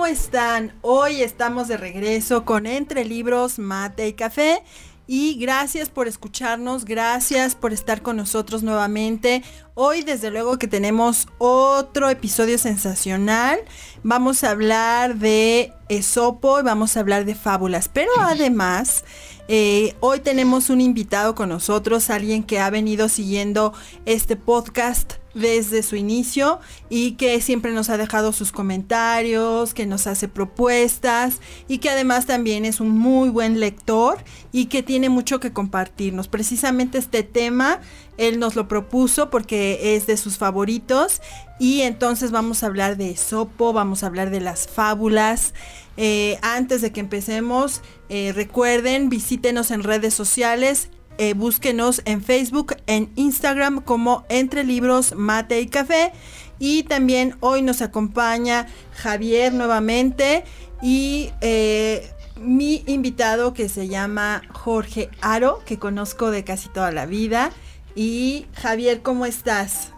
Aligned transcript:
¿Cómo 0.00 0.10
están? 0.10 0.72
Hoy 0.80 1.20
estamos 1.20 1.68
de 1.68 1.76
regreso 1.76 2.46
con 2.46 2.64
Entre 2.64 3.04
Libros, 3.04 3.58
Mate 3.58 4.08
y 4.08 4.14
Café. 4.14 4.62
Y 5.06 5.34
gracias 5.34 5.90
por 5.90 6.08
escucharnos, 6.08 6.86
gracias 6.86 7.54
por 7.54 7.74
estar 7.74 8.00
con 8.00 8.16
nosotros 8.16 8.62
nuevamente. 8.62 9.42
Hoy 9.74 10.02
desde 10.02 10.30
luego 10.30 10.58
que 10.58 10.66
tenemos 10.66 11.28
otro 11.38 12.10
episodio 12.10 12.58
sensacional. 12.58 13.60
Vamos 14.02 14.42
a 14.42 14.50
hablar 14.50 15.16
de 15.16 15.72
Esopo 15.88 16.58
y 16.58 16.62
vamos 16.64 16.96
a 16.96 17.00
hablar 17.00 17.24
de 17.24 17.36
fábulas. 17.36 17.88
Pero 17.88 18.10
además, 18.18 19.04
eh, 19.46 19.94
hoy 20.00 20.20
tenemos 20.20 20.70
un 20.70 20.80
invitado 20.80 21.36
con 21.36 21.48
nosotros, 21.48 22.10
alguien 22.10 22.42
que 22.42 22.58
ha 22.58 22.68
venido 22.70 23.08
siguiendo 23.08 23.72
este 24.06 24.34
podcast 24.34 25.14
desde 25.34 25.82
su 25.82 25.96
inicio 25.96 26.58
y 26.88 27.12
que 27.12 27.40
siempre 27.40 27.72
nos 27.72 27.88
ha 27.88 27.96
dejado 27.96 28.32
sus 28.32 28.52
comentarios, 28.52 29.74
que 29.74 29.86
nos 29.86 30.06
hace 30.06 30.28
propuestas 30.28 31.40
y 31.68 31.78
que 31.78 31.90
además 31.90 32.26
también 32.26 32.64
es 32.64 32.80
un 32.80 32.90
muy 32.90 33.28
buen 33.28 33.60
lector 33.60 34.18
y 34.52 34.66
que 34.66 34.82
tiene 34.82 35.08
mucho 35.08 35.40
que 35.40 35.52
compartirnos. 35.52 36.28
Precisamente 36.28 36.98
este 36.98 37.22
tema 37.22 37.80
él 38.20 38.38
nos 38.38 38.54
lo 38.54 38.68
propuso 38.68 39.30
porque 39.30 39.96
es 39.96 40.06
de 40.06 40.16
sus 40.16 40.38
favoritos 40.38 41.20
y 41.58 41.80
entonces 41.82 42.30
vamos 42.30 42.62
a 42.62 42.66
hablar 42.66 42.96
de 42.96 43.16
Sopo, 43.16 43.72
vamos 43.72 44.02
a 44.02 44.06
hablar 44.06 44.30
de 44.30 44.40
las 44.40 44.68
fábulas. 44.68 45.54
Eh, 45.96 46.38
antes 46.42 46.80
de 46.80 46.92
que 46.92 47.00
empecemos, 47.00 47.82
eh, 48.08 48.32
recuerden, 48.34 49.08
visítenos 49.08 49.70
en 49.70 49.82
redes 49.82 50.14
sociales 50.14 50.90
eh, 51.22 51.34
búsquenos 51.34 52.00
en 52.06 52.22
Facebook, 52.22 52.76
en 52.86 53.12
Instagram 53.14 53.82
como 53.82 54.24
Entre 54.30 54.64
Libros, 54.64 55.14
Mate 55.14 55.60
y 55.60 55.66
Café. 55.66 56.12
Y 56.58 56.84
también 56.84 57.36
hoy 57.40 57.60
nos 57.60 57.82
acompaña 57.82 58.66
Javier 58.94 59.52
nuevamente 59.52 60.44
y 60.80 61.28
eh, 61.42 62.10
mi 62.40 62.84
invitado 62.86 63.52
que 63.52 63.68
se 63.68 63.86
llama 63.86 64.40
Jorge 64.54 65.10
Aro, 65.20 65.58
que 65.66 65.78
conozco 65.78 66.30
de 66.30 66.42
casi 66.42 66.70
toda 66.70 66.90
la 66.90 67.04
vida. 67.04 67.50
Y 67.94 68.46
Javier, 68.54 69.02
¿cómo 69.02 69.26
estás? 69.26 69.92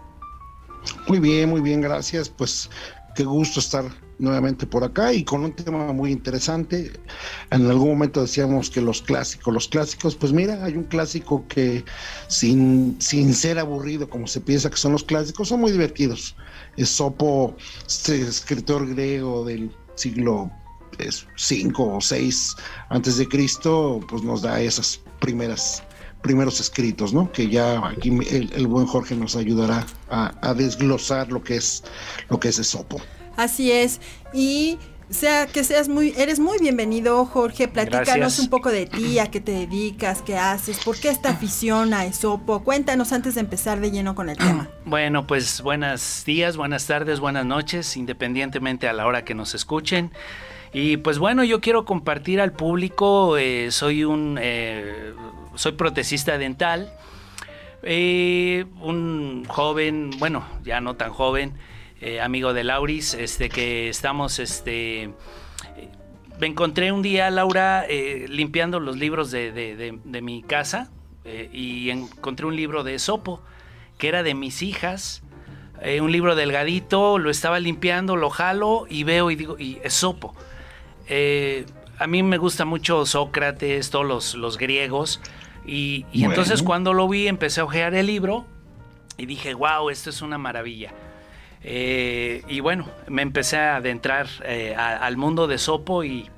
Muy 1.08 1.20
bien, 1.20 1.50
muy 1.50 1.60
bien, 1.60 1.80
gracias. 1.80 2.28
Pues 2.28 2.70
qué 3.14 3.24
gusto 3.24 3.60
estar 3.60 3.84
nuevamente 4.18 4.66
por 4.66 4.84
acá 4.84 5.12
y 5.12 5.24
con 5.24 5.44
un 5.44 5.52
tema 5.52 5.92
muy 5.92 6.12
interesante. 6.12 6.92
En 7.50 7.66
algún 7.68 7.88
momento 7.88 8.22
decíamos 8.22 8.70
que 8.70 8.80
los 8.80 9.02
clásicos, 9.02 9.52
los 9.52 9.68
clásicos, 9.68 10.14
pues 10.14 10.32
mira, 10.32 10.64
hay 10.64 10.76
un 10.76 10.84
clásico 10.84 11.44
que 11.48 11.84
sin, 12.28 12.96
sin 13.00 13.34
ser 13.34 13.58
aburrido 13.58 14.08
como 14.08 14.26
se 14.26 14.40
piensa 14.40 14.70
que 14.70 14.76
son 14.76 14.92
los 14.92 15.04
clásicos, 15.04 15.48
son 15.48 15.60
muy 15.60 15.72
divertidos. 15.72 16.36
Esopo, 16.76 17.56
este 17.86 18.22
escritor 18.22 18.88
griego 18.88 19.44
del 19.44 19.74
siglo 19.94 20.50
5 21.36 21.96
o 21.96 22.00
6 22.00 22.56
antes 22.90 23.16
de 23.16 23.28
Cristo, 23.28 24.00
pues 24.08 24.22
nos 24.22 24.42
da 24.42 24.60
esas 24.60 25.00
primeras 25.20 25.82
primeros 26.22 26.60
escritos, 26.60 27.12
¿no? 27.12 27.30
Que 27.32 27.48
ya 27.48 27.86
aquí 27.86 28.10
el, 28.30 28.66
buen 28.66 28.86
Jorge 28.86 29.14
nos 29.14 29.36
ayudará 29.36 29.86
a, 30.08 30.32
a, 30.40 30.54
desglosar 30.54 31.30
lo 31.30 31.42
que 31.42 31.56
es 31.56 31.84
lo 32.28 32.40
que 32.40 32.48
es 32.48 32.58
Esopo. 32.58 33.00
Así 33.36 33.72
es. 33.72 34.00
Y 34.32 34.78
sea 35.12 35.46
que 35.46 35.64
seas 35.64 35.88
muy, 35.88 36.14
eres 36.16 36.38
muy 36.38 36.58
bienvenido, 36.58 37.24
Jorge. 37.26 37.68
Platícanos 37.68 38.38
un 38.38 38.48
poco 38.48 38.70
de 38.70 38.86
ti, 38.86 39.18
a 39.18 39.30
qué 39.30 39.40
te 39.40 39.52
dedicas, 39.52 40.22
qué 40.22 40.36
haces, 40.36 40.82
por 40.84 40.98
qué 40.98 41.10
esta 41.10 41.30
afición 41.30 41.94
a 41.94 42.04
Esopo. 42.04 42.64
Cuéntanos 42.64 43.12
antes 43.12 43.34
de 43.34 43.40
empezar 43.40 43.80
de 43.80 43.90
lleno 43.90 44.14
con 44.14 44.28
el 44.28 44.36
tema. 44.36 44.68
Bueno, 44.84 45.26
pues 45.26 45.62
buenos 45.62 46.24
días, 46.26 46.56
buenas 46.56 46.86
tardes, 46.86 47.18
buenas 47.20 47.46
noches, 47.46 47.96
independientemente 47.96 48.88
a 48.88 48.92
la 48.92 49.06
hora 49.06 49.24
que 49.24 49.34
nos 49.34 49.54
escuchen. 49.54 50.10
Y 50.72 50.98
pues 50.98 51.18
bueno, 51.18 51.44
yo 51.44 51.60
quiero 51.60 51.84
compartir 51.84 52.40
al 52.40 52.52
público, 52.52 53.38
eh, 53.38 53.70
soy 53.70 54.04
un, 54.04 54.38
eh, 54.40 55.14
soy 55.54 55.72
protecista 55.72 56.38
dental, 56.38 56.92
eh, 57.82 58.64
un 58.80 59.44
joven, 59.48 60.10
bueno, 60.18 60.44
ya 60.62 60.80
no 60.80 60.94
tan 60.94 61.10
joven, 61.10 61.54
eh, 62.00 62.20
amigo 62.20 62.52
de 62.52 62.64
Lauris, 62.64 63.14
este, 63.14 63.48
que 63.48 63.88
estamos, 63.88 64.38
este, 64.38 65.10
me 66.38 66.46
encontré 66.46 66.92
un 66.92 67.02
día, 67.02 67.28
Laura, 67.30 67.84
eh, 67.88 68.26
limpiando 68.28 68.78
los 68.78 68.96
libros 68.96 69.30
de, 69.32 70.00
mi 70.22 70.42
casa 70.42 70.90
y 71.52 71.90
encontré 71.90 72.46
un 72.46 72.56
libro 72.56 72.84
de 72.84 72.98
Sopo, 72.98 73.42
que 73.98 74.08
era 74.08 74.22
de 74.22 74.34
mis 74.34 74.62
hijas, 74.62 75.22
un 76.00 76.12
libro 76.12 76.36
delgadito, 76.36 77.18
lo 77.18 77.30
estaba 77.30 77.58
limpiando, 77.58 78.14
lo 78.14 78.30
jalo 78.30 78.86
y 78.88 79.02
veo 79.02 79.30
y 79.30 79.36
digo, 79.36 79.58
y 79.58 79.78
Sopo. 79.88 80.34
a 81.98 82.06
mí 82.06 82.22
me 82.22 82.38
gusta 82.38 82.64
mucho 82.64 83.06
Sócrates, 83.06 83.90
todos 83.90 84.06
los, 84.06 84.34
los 84.34 84.58
griegos, 84.58 85.20
y, 85.66 86.04
entonces 86.12 86.62
cuando 86.62 86.92
lo 86.92 87.08
vi 87.08 87.28
empecé 87.28 87.60
a 87.60 87.64
ojear 87.64 87.94
el 87.94 88.06
libro 88.06 88.44
y 89.16 89.26
dije, 89.26 89.54
wow, 89.54 89.90
esto 89.90 90.10
es 90.10 90.22
una 90.22 90.38
maravilla. 90.38 90.92
Eh, 91.64 92.42
y 92.48 92.60
bueno, 92.60 92.88
me 93.08 93.22
empecé 93.22 93.56
a 93.56 93.76
adentrar 93.76 94.26
eh, 94.44 94.74
al 94.74 95.16
mundo 95.16 95.46
de 95.46 95.58
Sopo 95.58 96.02
y, 96.02 96.28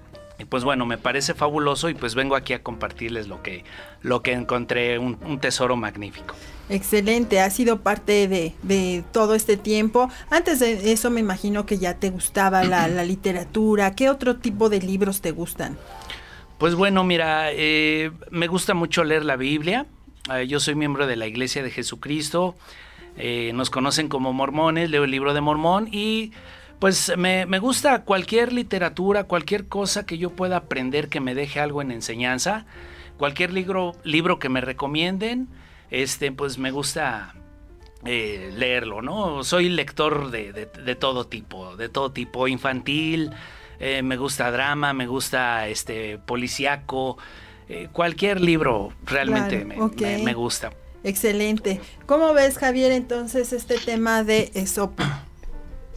pues 0.49 0.65
bueno, 0.65 0.85
me 0.85 0.99
parece 0.99 1.33
fabuloso 1.33 1.89
y 1.89 1.95
pues 1.95 2.15
vengo 2.15 2.37
aquí 2.37 2.53
a 2.53 2.63
compartirles 2.63 3.29
lo 3.29 3.43
que, 3.43 3.65
lo 4.03 4.23
que 4.23 4.33
encontré, 4.33 4.99
un, 4.99 5.39
tesoro 5.41 5.77
magnífico. 5.77 6.35
Excelente, 6.69 7.41
ha 7.41 7.51
sido 7.51 7.81
parte 7.81 8.29
de, 8.29 9.05
todo 9.13 9.35
este 9.35 9.57
tiempo. 9.57 10.11
Antes 10.31 10.61
de 10.61 10.93
eso 10.93 11.11
me 11.11 11.21
imagino 11.21 11.65
que 11.65 11.79
ya 11.79 11.95
te 11.95 12.11
gustaba 12.11 12.65
la, 12.65 12.89
literatura. 13.05 13.95
¿Qué 13.95 14.11
otro 14.11 14.37
tipo 14.37 14.69
de 14.69 14.81
libros 14.81 15.23
te 15.23 15.31
gustan? 15.31 15.79
Pues 16.65 16.77
bueno, 16.77 17.05
mira, 17.05 17.53
eh, 17.53 18.11
me 18.31 18.47
gusta 18.47 18.73
mucho 18.73 19.05
leer 19.05 19.23
la 19.27 19.37
Biblia. 19.37 19.85
yo 20.49 20.61
soy 20.61 20.75
miembro 20.75 21.07
de 21.07 21.15
la 21.15 21.27
Iglesia 21.27 21.63
de 21.63 21.71
Jesucristo. 21.71 22.55
Eh, 23.19 23.53
nos 23.53 23.69
conocen 23.69 24.09
como 24.09 24.33
mormones, 24.33 24.89
leo 24.89 25.05
el 25.05 25.11
libro 25.11 25.35
de 25.35 25.43
Mormón 25.43 25.91
y 25.93 26.33
pues 26.79 27.13
me, 27.19 27.45
gusta 27.59 28.05
cualquier 28.05 28.55
literatura, 28.55 29.25
cualquier 29.25 29.69
cosa 29.69 30.07
que 30.07 30.17
yo 30.17 30.31
pueda 30.31 30.57
aprender 30.57 31.11
que 31.11 31.21
me 31.21 31.35
deje 31.35 31.61
algo 31.61 31.83
en 31.83 31.91
enseñanza, 31.91 32.65
cualquier 33.19 33.53
libro, 33.53 33.93
libro 34.03 34.39
que 34.39 34.49
me 34.49 34.63
recomienden, 34.63 35.49
este, 35.91 36.33
pues 36.33 36.57
me 36.57 36.71
gusta 36.71 37.35
eh, 38.07 38.55
leerlo, 38.57 39.03
¿no? 39.03 39.45
Soy 39.45 39.69
lector 39.69 40.31
de, 40.31 40.97
todo 40.99 41.27
tipo, 41.27 41.77
de 41.77 41.91
todo 41.91 42.11
tipo, 42.11 42.49
infantil, 42.49 43.33
eh, 43.85 44.03
me 44.03 44.17
gusta 44.17 44.51
drama, 44.51 44.93
me 44.93 45.07
gusta 45.07 45.69
este 45.69 46.19
policíaco, 46.19 47.19
cualquier 47.93 48.41
libro 48.41 48.93
realmente 49.05 49.65
me 49.65 50.35
gusta. 50.35 50.71
Excelente. 51.03 51.81
¿Cómo 52.07 52.33
ves, 52.33 52.57
Javier, 52.57 52.91
entonces 52.93 53.53
este 53.53 53.79
tema 53.79 54.25
de 54.25 54.51
Esopo? 54.55 55.05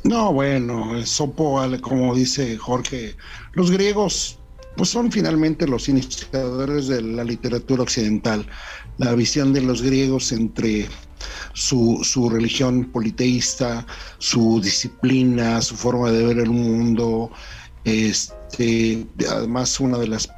No, 0.03 0.31
bueno, 0.31 0.97
Esopo, 0.97 1.61
como 1.81 2.13
dice 2.13 2.57
Jorge, 2.57 3.15
los 3.53 3.71
griegos 3.71 4.39
pues 4.77 4.89
son 4.89 5.11
finalmente 5.11 5.67
los 5.67 5.89
iniciadores 5.89 6.87
de 6.87 7.01
la 7.01 7.23
literatura 7.23 7.81
occidental. 7.81 8.45
La 8.99 9.13
visión 9.15 9.51
de 9.51 9.61
los 9.61 9.81
griegos 9.81 10.31
entre 10.31 10.87
su, 11.53 11.99
su, 12.03 12.29
religión 12.29 12.85
politeísta, 12.85 13.85
su 14.19 14.61
disciplina, 14.61 15.61
su 15.61 15.75
forma 15.75 16.11
de 16.11 16.23
ver 16.25 16.37
el 16.37 16.51
mundo, 16.51 17.31
este, 17.87 19.07
además 19.29 19.79
una 19.79 19.97
de 19.97 20.09
las 20.09 20.29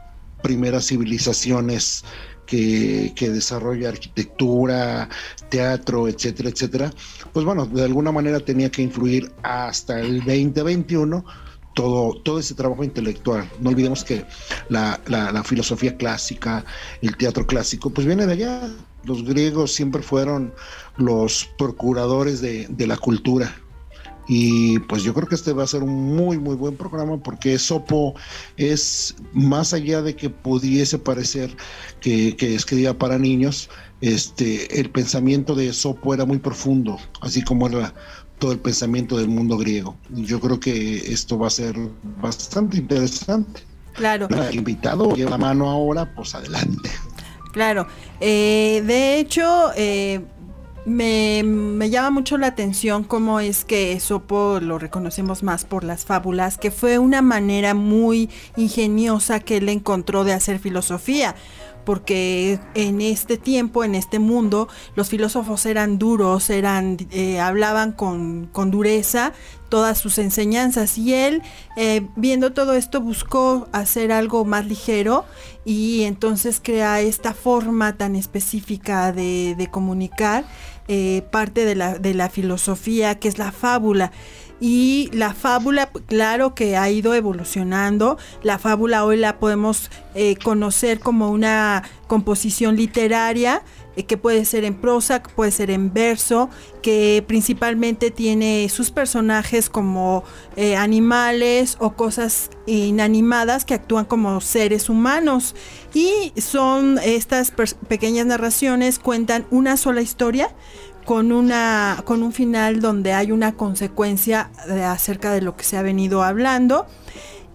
primeras 0.43 0.85
civilizaciones 0.85 2.03
que, 2.45 3.13
desarrolla 3.19 3.89
arquitectura, 3.89 5.09
teatro, 5.49 6.07
etcétera, 6.07 6.49
etcétera, 6.49 6.93
pues 7.33 7.45
bueno, 7.45 7.65
de 7.65 7.83
alguna 7.83 8.11
manera 8.11 8.39
tenía 8.39 8.69
que 8.71 8.81
influir 8.83 9.31
hasta 9.43 9.99
el 9.99 10.19
2021 10.19 11.25
todo, 11.73 12.19
todo 12.21 12.39
ese 12.39 12.55
trabajo 12.55 12.83
intelectual. 12.83 13.49
No 13.59 13.69
olvidemos 13.69 14.03
que 14.03 14.25
la, 14.69 14.99
filosofía 15.43 15.95
clásica, 15.97 16.65
el 17.01 17.17
teatro 17.17 17.45
clásico, 17.47 17.89
pues 17.89 18.05
viene 18.05 18.25
de 18.25 18.33
allá. 18.33 18.69
Los 19.05 19.23
griegos 19.23 19.73
siempre 19.73 20.01
fueron 20.01 20.53
los 20.97 21.49
procuradores 21.57 22.41
de, 22.41 22.67
de 22.69 22.87
la 22.87 22.97
cultura. 22.97 23.55
Y 24.31 24.77
pues 24.79 25.01
yo 25.01 25.11
creo 25.15 25.27
que 25.27 25.33
este 25.33 25.53
va 25.53 25.63
a 25.63 25.67
ser 25.67 25.81
un 25.81 26.15
muy, 26.15 26.37
muy 26.37 26.55
buen 26.55 26.77
programa 26.77 27.17
porque 27.17 27.57
Sopo 27.57 28.13
es 28.57 29.15
más 29.33 29.73
allá 29.73 30.03
de 30.03 30.15
que 30.15 30.29
pudiese 30.29 30.99
parecer 30.99 31.57
que, 31.99 32.35
que 32.37 32.53
escribía 32.53 32.95
para 32.95 33.17
niños, 33.17 33.71
este, 34.01 34.79
el 34.79 34.91
pensamiento 34.91 35.55
de 35.55 35.73
Sopo 35.73 36.13
era 36.13 36.25
muy 36.25 36.37
profundo, 36.37 36.99
así 37.21 37.43
como 37.43 37.67
era 37.67 37.91
todo 38.37 38.51
el 38.51 38.59
pensamiento 38.59 39.17
del 39.17 39.29
mundo 39.29 39.57
griego. 39.57 39.97
Yo 40.09 40.39
creo 40.39 40.59
que 40.59 40.97
esto 41.11 41.39
va 41.39 41.47
a 41.47 41.49
ser 41.49 41.75
bastante 42.21 42.77
interesante. 42.77 43.61
Claro. 43.93 44.27
El 44.29 44.55
invitado 44.55 45.15
lleva 45.15 45.31
la 45.31 45.37
mano 45.39 45.67
ahora, 45.67 46.13
pues 46.13 46.35
adelante. 46.35 46.91
Claro. 47.51 47.87
Eh, 48.19 48.83
de 48.85 49.19
hecho, 49.19 49.71
eh, 49.75 50.21
me, 50.85 51.43
me, 51.43 51.89
llama 51.89 52.09
mucho 52.09 52.37
la 52.37 52.47
atención 52.47 53.03
cómo 53.03 53.39
es 53.39 53.65
que 53.65 53.93
Esopo 53.93 54.59
lo 54.61 54.79
reconocemos 54.79 55.43
más 55.43 55.65
por 55.65 55.83
las 55.83 56.05
fábulas, 56.05 56.57
que 56.57 56.71
fue 56.71 56.97
una 56.97 57.21
manera 57.21 57.73
muy 57.73 58.29
ingeniosa 58.55 59.39
que 59.39 59.57
él 59.57 59.69
encontró 59.69 60.23
de 60.23 60.33
hacer 60.33 60.59
filosofía 60.59 61.35
porque 61.89 62.59
en 62.75 63.01
este 63.01 63.35
tiempo, 63.37 63.83
en 63.83 63.95
este 63.95 64.19
mundo, 64.19 64.67
los 64.93 65.09
filósofos 65.09 65.65
eran 65.65 65.97
duros, 65.97 66.51
eran, 66.51 66.97
eh, 67.09 67.39
hablaban 67.39 67.93
con, 67.93 68.45
con, 68.45 68.69
dureza 68.69 69.33
todas 69.69 69.97
sus 69.97 70.19
enseñanzas 70.19 70.99
y 70.99 71.15
él, 71.15 71.41
eh, 71.77 72.05
viendo 72.15 72.53
todo 72.53 72.75
esto, 72.75 73.01
buscó 73.01 73.67
hacer 73.71 74.11
algo 74.11 74.45
más 74.45 74.67
ligero 74.67 75.25
y 75.65 76.03
entonces 76.03 76.61
crea 76.63 77.01
esta 77.01 77.33
forma 77.33 77.97
tan 77.97 78.15
específica 78.15 79.11
de, 79.11 79.55
de 79.57 79.71
comunicar 79.71 80.45
eh, 80.87 81.23
parte 81.31 81.65
de 81.65 81.73
la, 81.73 81.97
de 81.97 82.13
la 82.13 82.29
filosofía 82.29 83.17
que 83.17 83.29
es 83.29 83.39
la 83.39 83.51
fábula. 83.51 84.11
Y 84.59 85.09
la 85.13 85.33
fábula, 85.33 85.89
claro 86.07 86.53
que 86.53 86.75
ha 86.75 86.89
ido 86.89 87.13
evolucionando. 87.13 88.17
La 88.43 88.59
fábula 88.59 89.05
hoy 89.05 89.17
la 89.17 89.39
podemos 89.39 89.89
eh, 90.15 90.35
conocer 90.35 90.99
como 90.99 91.31
una 91.31 91.83
composición 92.07 92.75
literaria 92.75 93.63
eh, 93.95 94.03
que 94.03 94.17
puede 94.17 94.43
ser 94.43 94.65
en 94.65 94.75
prosa, 94.75 95.23
puede 95.23 95.51
ser 95.51 95.71
en 95.71 95.93
verso, 95.93 96.49
que 96.81 97.23
principalmente 97.25 98.11
tiene 98.11 98.67
sus 98.69 98.91
personajes 98.91 99.69
como 99.69 100.23
eh, 100.57 100.75
animales 100.75 101.77
o 101.79 101.93
cosas 101.93 102.49
inanimadas 102.65 103.63
que 103.63 103.75
actúan 103.75 104.05
como 104.05 104.41
seres 104.41 104.89
humanos. 104.89 105.55
Y 105.93 106.33
son 106.39 106.99
estas 107.01 107.53
pequeñas 107.87 108.25
narraciones, 108.25 108.99
cuentan 108.99 109.45
una 109.51 109.77
sola 109.77 110.01
historia 110.01 110.53
con, 111.09 111.31
una, 111.31 112.03
con 112.05 112.21
un 112.21 112.31
final 112.31 112.81
donde 112.81 113.13
hay 113.13 113.31
una 113.31 113.53
consecuencia 113.53 114.51
acerca 114.85 115.31
de 115.31 115.41
lo 115.41 115.57
que 115.57 115.63
se 115.63 115.75
ha 115.75 115.81
venido 115.81 116.21
hablando. 116.21 116.85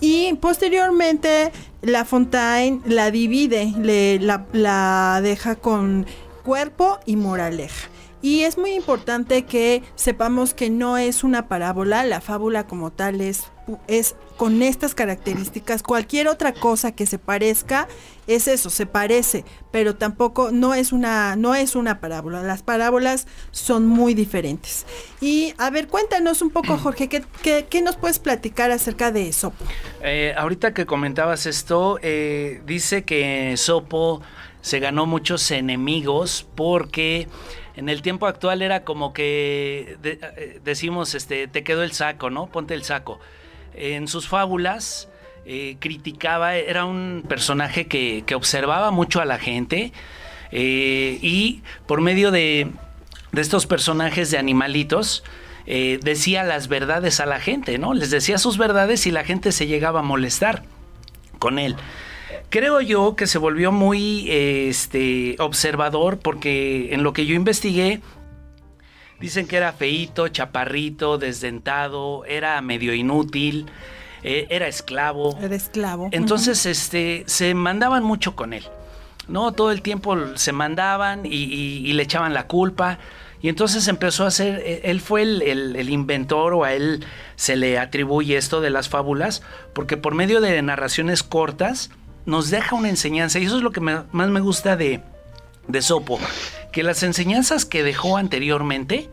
Y 0.01 0.35
posteriormente 0.41 1.53
La 1.81 2.05
Fontaine 2.05 2.81
la 2.85 3.13
divide, 3.13 3.73
le, 3.81 4.19
la, 4.19 4.45
la 4.53 5.21
deja 5.23 5.55
con 5.55 6.05
cuerpo 6.43 6.99
y 7.07 7.15
moraleja. 7.15 7.89
Y 8.23 8.41
es 8.41 8.59
muy 8.59 8.73
importante 8.73 9.45
que 9.45 9.85
sepamos 9.95 10.53
que 10.53 10.69
no 10.69 10.99
es 10.99 11.23
una 11.23 11.47
parábola, 11.47 12.03
la 12.03 12.21
fábula 12.21 12.67
como 12.67 12.91
tal 12.91 13.21
es, 13.21 13.45
es 13.87 14.17
con 14.37 14.63
estas 14.63 14.95
características. 14.95 15.83
Cualquier 15.83 16.29
otra 16.29 16.53
cosa 16.53 16.93
que 16.93 17.07
se 17.07 17.19
parezca 17.19 17.89
es 18.27 18.49
eso, 18.49 18.71
se 18.71 18.87
parece, 18.87 19.45
pero 19.71 19.95
tampoco 19.97 20.51
no 20.51 20.75
es 20.75 20.93
una 20.93 21.37
no 21.37 21.55
es 21.55 21.77
una 21.77 22.01
parábola. 22.01 22.43
Las 22.43 22.63
parábolas 22.63 23.27
son 23.51 23.87
muy 23.87 24.15
diferentes. 24.15 24.87
Y 25.21 25.55
a 25.59 25.71
ver, 25.71 25.89
cuéntanos 25.89 26.43
un 26.43 26.51
poco, 26.51 26.77
Jorge, 26.79 27.09
¿qué, 27.09 27.23
qué, 27.69 27.83
nos 27.83 27.97
puedes 27.97 28.19
platicar 28.19 28.71
acerca 28.71 29.13
de 29.13 29.33
Sopo? 29.33 29.65
Eh, 30.03 30.35
ahorita 30.37 30.75
que 30.75 30.87
comentabas 30.87 31.47
esto, 31.47 31.99
eh, 32.03 32.63
dice 32.67 33.05
que 33.05 33.55
Sopo 33.57 34.23
se 34.61 34.81
ganó 34.81 35.07
muchos 35.07 35.51
enemigos 35.51 36.47
porque 36.55 37.29
en 37.77 37.89
el 37.89 38.01
tiempo 38.01 38.27
actual 38.27 38.63
era 38.63 38.85
como 38.85 39.13
que 39.13 39.99
eh, 40.03 40.61
decimos, 40.65 41.15
este, 41.15 41.49
te 41.49 41.63
quedó 41.63 41.83
el 41.83 41.93
saco, 41.93 42.31
¿no? 42.31 42.47
Ponte 42.47 42.75
el 42.75 42.83
saco 42.83 43.21
en 43.75 44.09
sus 44.09 44.29
fábulas 44.29 45.09
eh, 45.47 45.77
criticaba, 45.79 46.57
era 46.57 46.87
un 46.87 47.23
personaje 47.29 47.87
que, 47.87 48.25
observaba 48.35 48.91
mucho 48.91 49.21
a 49.21 49.27
la 49.27 49.39
gente 49.39 49.93
eh, 50.53 51.19
y 51.21 51.61
por 51.87 52.01
medio 52.01 52.31
de, 52.31 52.71
estos 53.37 53.67
personajes 53.67 54.31
de 54.31 54.39
animalitos, 54.39 55.23
eh, 55.67 55.99
decía 56.03 56.45
las 56.45 56.69
verdades 56.69 57.21
a 57.21 57.27
la 57.27 57.41
gente, 57.41 57.77
¿no? 57.77 57.93
Les 57.93 58.11
decía 58.11 58.39
sus 58.39 58.57
verdades 58.57 59.07
y 59.07 59.11
la 59.11 59.23
gente 59.23 59.53
se 59.53 59.67
llegaba 59.67 60.01
a 60.01 60.03
molestar 60.03 60.63
con 61.39 61.59
él. 61.59 61.77
Creo 62.49 62.81
yo 62.81 63.15
que 63.15 63.27
se 63.27 63.37
volvió 63.37 63.71
muy 63.71 64.31
este, 64.31 65.37
observador 65.41 66.19
porque 66.19 66.95
en 66.95 67.03
lo 67.03 67.13
que 67.13 67.27
yo 67.27 67.35
investigué, 67.35 68.01
Dicen 69.25 69.47
que 69.47 69.57
era 69.57 69.73
feito, 69.73 70.29
chaparrito, 70.29 71.17
desdentado, 71.17 72.27
era 72.27 72.61
medio 72.61 72.93
inútil, 72.93 73.65
eh, 74.23 74.47
era 74.51 74.69
esclavo. 74.69 75.39
Era 75.41 75.57
esclavo. 75.57 76.11
Entonces, 76.13 76.67
este, 76.67 77.25
se 77.27 77.55
mandaban 77.55 78.05
mucho 78.05 78.37
con 78.37 78.53
él. 78.53 78.65
¿no? 79.27 79.53
Todo 79.53 79.73
el 79.73 79.81
tiempo 79.81 80.15
se 80.35 80.53
mandaban 80.53 81.23
y, 81.25 81.91
le 81.91 82.03
echaban 82.03 82.35
la 82.35 82.47
culpa. 82.47 82.99
Y 83.41 83.49
entonces 83.49 83.89
empezó 83.89 84.25
a 84.25 84.27
hacer, 84.27 84.63
e, 84.63 84.83
él 84.91 85.01
fue 85.01 85.23
el, 85.23 85.89
inventor 85.89 86.53
o 86.53 86.65
a 86.65 86.75
él 86.75 87.03
se 87.37 87.57
le 87.57 87.79
atribuye 87.79 88.37
esto 88.37 88.61
de 88.61 88.69
las 88.69 88.91
fábulas, 88.91 89.41
porque 89.73 89.97
por 89.97 90.15
medio 90.15 90.43
de 90.43 90.61
narraciones 90.61 91.23
cortas 91.23 91.89
nos 92.27 92.51
deja 92.51 92.77
una 92.77 92.91
enseñanza. 92.91 93.39
Y 93.39 93.47
eso 93.47 93.57
es 93.57 93.63
lo 93.63 93.73
que 93.73 93.81
más 93.81 94.05
me 94.13 94.41
gusta 94.41 94.77
de, 94.77 95.01
de 95.69 95.83
Sopo, 95.83 96.19
que 96.73 96.83
las 96.83 97.03
enseñanzas 97.03 97.65
que 97.65 97.83
dejó 97.83 98.17
anteriormente, 98.17 99.11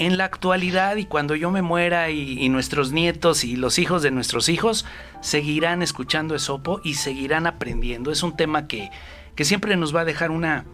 en 0.00 0.16
la 0.16 0.24
actualidad 0.24 0.96
y 0.96 1.04
cuando 1.04 1.36
yo 1.36 1.50
me 1.50 1.60
muera 1.60 2.08
y, 2.08 2.48
nuestros 2.48 2.90
nietos 2.90 3.44
y 3.44 3.54
los 3.56 3.78
hijos 3.78 4.02
de 4.02 4.10
nuestros 4.10 4.48
hijos 4.48 4.86
seguirán 5.20 5.82
escuchando 5.82 6.34
Esopo 6.34 6.80
y 6.82 6.94
seguirán 6.94 7.46
aprendiendo. 7.46 8.10
Es 8.10 8.22
un 8.22 8.34
tema 8.34 8.66
que, 8.66 8.90
que 9.34 9.44
siempre 9.44 9.76
nos 9.76 9.94
va 9.94 10.00
a 10.00 10.04
dejar 10.06 10.30
una, 10.30 10.64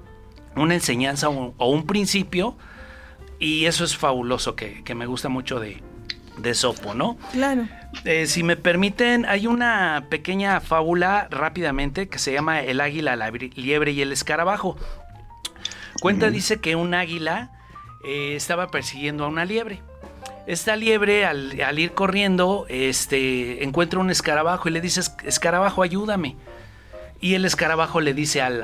una 0.55 0.75
enseñanza 0.75 1.29
o, 1.29 1.69
un 1.69 1.87
principio 1.87 2.57
y 3.41 3.65
eso 3.65 3.85
es 3.85 3.97
fabuloso 3.97 4.55
que, 4.55 4.85
me 4.95 5.07
gusta 5.07 5.29
mucho 5.29 5.59
de, 5.59 5.83
de 6.39 6.55
Sopo, 6.55 6.95
¿no? 6.95 7.19
Claro. 7.33 7.67
Eh, 8.05 8.27
si 8.27 8.45
me 8.45 8.57
permiten, 8.57 9.27
hay 9.27 9.49
una 9.49 10.07
pequeña 10.09 10.61
fábula 10.61 11.27
rápidamente 11.33 12.09
que 12.09 12.21
se 12.21 12.33
llama 12.33 12.61
El 12.61 12.81
águila, 12.81 13.17
la 13.17 13.33
liebre 13.33 13.91
y 13.91 14.03
el 14.03 14.13
escarabajo. 14.13 14.77
Cuenta, 16.01 16.31
dice 16.31 16.61
que 16.61 16.77
un 16.77 16.95
águila 16.95 17.51
eh, 18.05 18.35
estaba 18.37 18.69
persiguiendo 18.69 19.25
a 19.25 19.29
una 19.29 19.45
liebre. 19.45 19.83
Esta 20.47 20.77
liebre, 20.77 21.27
al, 21.27 21.79
ir 21.79 21.93
corriendo, 21.93 22.67
este, 22.69 23.65
encuentra 23.65 23.99
un 23.99 24.11
escarabajo 24.11 24.69
y 24.69 24.73
le 24.73 24.81
dice, 24.81 25.01
escarabajo, 25.25 25.83
ayúdame. 25.83 26.37
Y 27.21 27.35
el 27.35 27.45
escarabajo 27.45 28.01
le 28.01 28.15
dice 28.15 28.43
al, 28.43 28.63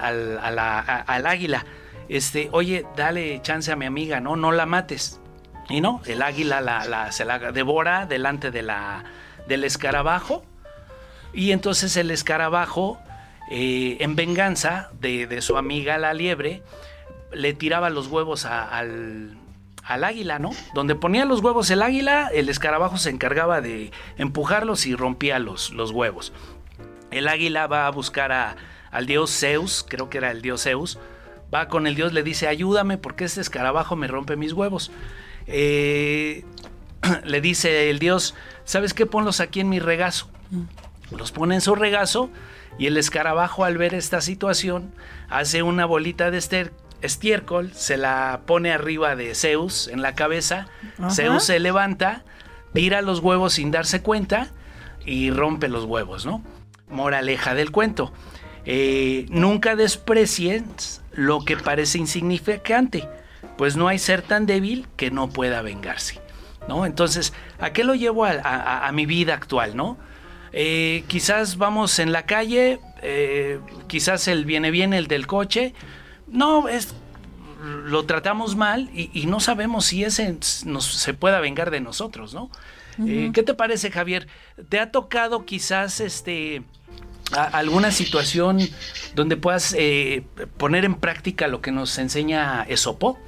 águila, 1.27 1.67
este, 2.09 2.49
oye, 2.53 2.87
dale 2.97 3.41
chance 3.43 3.73
a 3.73 3.77
mi 3.77 3.87
amiga, 3.87 4.21
no, 4.21 4.37
no 4.37 4.53
la 4.53 4.65
mates. 4.67 5.21
Y 5.69 5.81
no, 5.81 6.03
el 6.07 6.23
águila 6.23 6.61
la, 6.61 7.11
se 7.11 7.25
la 7.25 7.39
devora 7.39 8.07
delante 8.07 8.53
de 8.53 8.63
la, 8.63 9.03
del 9.49 9.65
escarabajo. 9.65 10.45
Y 11.33 11.51
entonces 11.51 11.97
el 11.97 12.13
escarabajo, 12.13 13.01
eh, 13.51 13.97
en 14.01 14.15
venganza 14.15 14.91
de, 15.01 15.27
de, 15.27 15.41
su 15.41 15.57
amiga 15.57 15.99
la 15.99 16.15
liebre, 16.15 16.63
le 17.35 17.55
tiraba 17.55 17.91
los 17.91 18.09
huevos 18.09 18.45
al, 18.45 19.37
águila, 19.85 20.39
¿no? 20.39 20.51
Donde 20.75 20.95
ponía 20.95 21.25
los 21.25 21.41
huevos 21.41 21.71
el 21.71 21.83
águila, 21.83 22.29
el 22.33 22.49
escarabajo 22.49 22.99
se 22.99 23.11
encargaba 23.11 23.61
de 23.61 23.91
empujarlos 24.17 24.87
y 24.87 24.95
rompía 24.95 25.39
los, 25.39 25.71
los 25.71 25.91
huevos. 25.91 26.33
El 27.11 27.29
águila 27.29 27.67
va 27.67 27.87
a 27.87 27.91
buscar 27.91 28.33
a, 28.33 28.57
al 28.91 29.07
dios 29.07 29.31
Zeus, 29.31 29.85
creo 29.89 30.09
que 30.09 30.19
era 30.19 30.31
el 30.31 30.43
dios 30.43 30.63
Zeus, 30.63 30.99
va 31.53 31.69
con 31.69 31.87
el 31.87 31.95
dios, 31.95 32.13
le 32.13 32.23
dice, 32.23 32.49
ayúdame 32.49 32.99
porque 32.99 33.25
este 33.25 33.41
escarabajo 33.41 33.97
me 33.97 34.07
rompe 34.07 34.37
mis 34.37 34.53
huevos. 34.53 34.91
Eh, 35.47 36.45
le 37.25 37.41
dice 37.41 37.91
el 37.91 37.99
dios, 37.99 38.35
¿sabes 38.65 38.95
qué? 38.95 39.07
Ponlos 39.07 39.41
aquí 39.41 39.61
en 39.61 39.69
mi 39.69 39.79
regazo. 39.79 40.29
Mm. 40.51 41.17
Los 41.17 41.33
pone 41.33 41.55
en 41.55 41.61
su 41.61 41.75
regazo 41.75 42.31
y 42.79 42.87
el 42.87 42.97
escarabajo 42.97 43.65
al 43.65 43.77
ver 43.77 43.95
esta 43.95 44.21
situación 44.21 44.95
hace 45.29 45.63
una 45.63 45.85
bolita 45.85 46.31
de, 46.31 46.39
ester 46.39 46.73
estiércol, 47.03 47.73
se 47.75 47.97
la 47.97 48.43
pone 48.47 48.73
arriba 48.73 49.17
de 49.17 49.35
Zeus 49.35 49.89
en 49.89 50.03
la 50.03 50.15
cabeza, 50.15 50.69
Zeus 51.11 51.45
se 51.45 51.59
levanta, 51.59 52.25
tira 52.73 53.03
los 53.03 53.21
huevos 53.21 53.55
sin 53.55 53.71
darse 53.71 54.03
cuenta 54.03 54.51
y 55.05 55.31
rompe 55.31 55.69
los 55.69 55.85
huevos, 55.85 56.25
¿no? 56.25 56.43
Moraleja 56.89 57.55
del 57.55 57.71
cuento. 57.71 58.13
Eh, 58.65 59.27
nunca 59.29 59.75
desprecies 59.75 61.03
lo 61.13 61.45
que 61.45 61.57
parece 61.57 61.99
insignificante, 61.99 63.09
pues 63.59 63.77
no 63.77 63.89
hay 63.89 63.99
ser 63.99 64.23
tan 64.23 64.47
débil 64.47 64.87
que 64.97 65.11
no 65.11 65.29
pueda 65.29 65.63
vengarse. 65.63 66.21
¿no? 66.69 66.87
Entonces, 66.87 67.33
¿a 67.59 67.73
qué 67.73 67.85
lo 67.85 67.95
llevo 67.95 68.25
a, 68.25 68.91
mi 68.93 69.07
vida 69.07 69.35
actual? 69.35 69.77
¿no? 69.77 69.99
Eh, 70.53 71.05
quizás 71.09 71.57
vamos 71.59 71.99
en 71.99 72.13
la 72.13 72.25
calle, 72.25 72.79
eh, 73.03 73.59
quizás 73.89 74.29
el 74.29 74.45
viene 74.45 74.71
bien 74.71 74.93
el 74.93 75.09
del 75.09 75.27
coche, 75.27 75.75
no, 76.33 76.69
es, 76.69 76.95
lo 77.63 78.05
tratamos 78.05 78.57
mal 78.57 78.91
y, 78.93 79.27
no 79.27 79.39
sabemos 79.39 79.85
si 79.87 80.03
ese 80.03 80.37
nos, 80.65 80.85
se 80.85 81.15
pueda 81.15 81.41
vengar 81.41 81.71
de 81.71 81.81
nosotros, 81.81 82.35
¿no? 82.35 82.51
¿Qué 82.99 83.43
te 83.43 83.55
parece, 83.55 83.91
Javier? 83.91 84.29
¿Te 84.69 84.79
ha 84.79 84.91
tocado 84.91 85.47
quizás 85.47 86.01
este 86.01 86.63
alguna 87.33 87.91
situación 87.91 88.59
donde 89.15 89.39
puedas 89.39 89.75
eh, 89.79 90.25
poner 90.59 90.85
en 90.85 90.97
práctica 90.97 91.49
lo 91.49 91.63
que 91.63 91.73
nos 91.73 91.97
enseña 91.99 92.65
Esopo? 92.65 93.19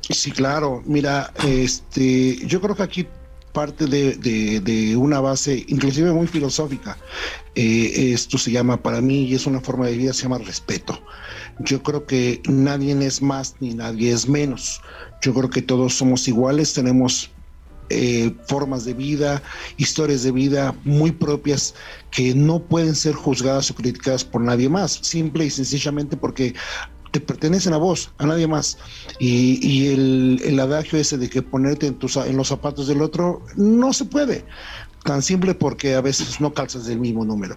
Sí, 0.00 0.32
claro. 0.32 0.82
Mira, 0.84 1.32
este, 1.46 2.44
yo 2.46 2.60
creo 2.60 2.74
que 2.74 2.82
aquí 2.82 3.06
parte 3.54 3.86
de, 3.86 4.96
una 4.98 5.20
base, 5.20 5.64
inclusive 5.68 6.12
muy 6.12 6.26
filosófica. 6.26 6.98
Eh, 7.54 8.12
esto 8.12 8.36
se 8.36 8.50
llama, 8.50 8.82
para 8.82 9.00
mí, 9.00 9.24
y 9.24 9.34
es 9.34 9.46
una 9.46 9.60
forma 9.60 9.86
de 9.86 9.96
vida, 9.96 10.12
se 10.12 10.24
llama 10.24 10.38
respeto. 10.38 11.00
Yo 11.60 11.82
creo 11.82 12.04
que 12.04 12.42
nadie 12.46 12.92
es 13.06 13.22
más 13.22 13.54
ni 13.60 13.72
nadie 13.72 14.12
es 14.12 14.28
menos. 14.28 14.82
Yo 15.22 15.32
creo 15.32 15.48
que 15.48 15.62
todos 15.62 15.94
somos 15.94 16.28
iguales, 16.28 16.74
tenemos 16.74 17.30
eh, 17.90 18.34
formas 18.48 18.84
de 18.84 18.94
vida, 18.94 19.42
historias 19.76 20.22
de 20.24 20.32
vida 20.32 20.74
muy 20.84 21.12
propias 21.12 21.74
que 22.10 22.34
no 22.34 22.58
pueden 22.58 22.94
ser 22.94 23.14
juzgadas 23.14 23.70
o 23.70 23.74
criticadas 23.74 24.24
por 24.24 24.40
nadie 24.40 24.68
más, 24.68 24.92
simple 25.02 25.44
y 25.44 25.50
sencillamente 25.50 26.16
porque 26.16 26.54
te 27.14 27.20
pertenecen 27.20 27.72
a 27.72 27.76
vos, 27.76 28.10
a 28.18 28.26
nadie 28.26 28.48
más. 28.48 28.76
Y, 29.20 29.86
el, 29.86 30.58
adagio 30.58 30.98
ese 30.98 31.16
de 31.16 31.30
que 31.30 31.42
ponerte 31.42 31.86
en, 31.86 31.94
tus, 31.94 32.16
en 32.16 32.36
los 32.36 32.48
zapatos 32.48 32.88
del 32.88 33.02
otro, 33.02 33.40
no 33.54 33.92
se 33.92 34.04
puede. 34.04 34.44
Tan 35.04 35.22
simple 35.22 35.54
porque 35.54 35.94
a 35.94 36.00
veces 36.00 36.40
no 36.40 36.52
calzas 36.52 36.86
del 36.86 36.98
mismo 36.98 37.24
número. 37.24 37.56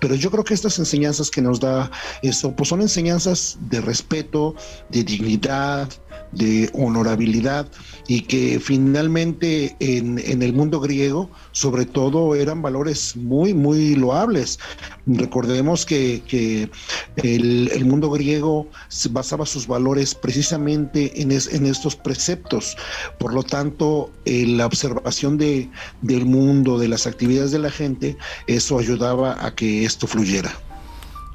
Pero 0.00 0.16
yo 0.16 0.30
creo 0.30 0.44
que 0.44 0.52
estas 0.52 0.78
enseñanzas 0.78 1.30
que 1.30 1.40
nos 1.40 1.60
da 1.60 1.90
eso, 2.20 2.54
pues 2.54 2.68
son 2.68 2.82
enseñanzas 2.82 3.56
de 3.70 3.80
respeto, 3.80 4.54
de 4.90 5.02
dignidad, 5.02 5.88
de 6.34 6.70
honorabilidad 6.72 7.66
y 8.06 8.22
que 8.22 8.60
finalmente 8.60 9.76
en, 9.80 10.18
el 10.18 10.52
mundo 10.52 10.80
griego 10.80 11.30
sobre 11.52 11.86
todo 11.86 12.34
eran 12.34 12.62
valores 12.62 13.16
muy 13.16 13.54
muy 13.54 13.94
loables. 13.94 14.58
Recordemos 15.06 15.84
que, 15.86 16.70
el, 17.16 17.84
mundo 17.84 18.10
griego 18.10 18.68
basaba 19.10 19.46
sus 19.46 19.66
valores 19.66 20.14
precisamente 20.14 21.20
en, 21.20 21.32
en 21.32 21.66
estos 21.66 21.96
preceptos. 21.96 22.76
Por 23.18 23.32
lo 23.32 23.42
tanto 23.42 24.10
la 24.24 24.66
observación 24.66 25.38
de, 25.38 25.70
del 26.02 26.26
mundo 26.26 26.78
de 26.78 26.88
las 26.88 27.06
actividades 27.06 27.52
de 27.52 27.58
la 27.58 27.70
gente 27.70 28.16
eso 28.46 28.78
ayudaba 28.78 29.44
a 29.44 29.54
que 29.54 29.84
esto 29.84 30.06
fluyera. 30.06 30.52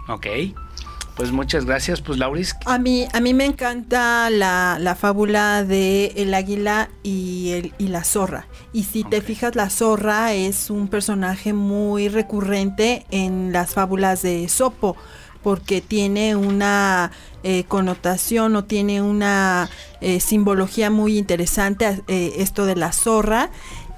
Ok 0.07 0.27
pues 1.19 1.33
muchas 1.33 1.65
gracias, 1.65 1.99
pues 1.99 2.17
Lauris. 2.17 2.55
A 2.65 2.79
mí, 2.79 3.05
a 3.11 3.19
mí 3.19 3.33
me 3.33 3.43
encanta 3.43 4.29
la, 4.29 4.95
fábula 4.97 5.65
de 5.65 6.13
el 6.15 6.33
águila 6.33 6.91
y, 7.03 7.49
el, 7.51 7.73
y 7.77 7.89
la 7.89 8.05
zorra. 8.05 8.47
Y 8.71 8.83
si 8.83 9.03
te 9.03 9.19
fijas, 9.19 9.53
la 9.57 9.69
zorra 9.69 10.33
es 10.33 10.69
un 10.69 10.87
personaje 10.87 11.51
muy 11.51 12.07
recurrente 12.07 13.05
en 13.11 13.51
las 13.51 13.71
fábulas 13.71 14.21
de 14.21 14.47
Sopo, 14.47 14.95
porque 15.43 15.81
tiene 15.81 16.37
una 16.37 17.11
eh, 17.43 17.65
connotación 17.65 18.55
o 18.55 18.63
tiene 18.63 19.01
una 19.01 19.69
eh, 19.99 20.21
simbología 20.21 20.89
muy 20.89 21.17
interesante 21.17 22.01
eh, 22.07 22.35
esto 22.37 22.65
de 22.65 22.77
la 22.77 22.93
zorra. 22.93 23.49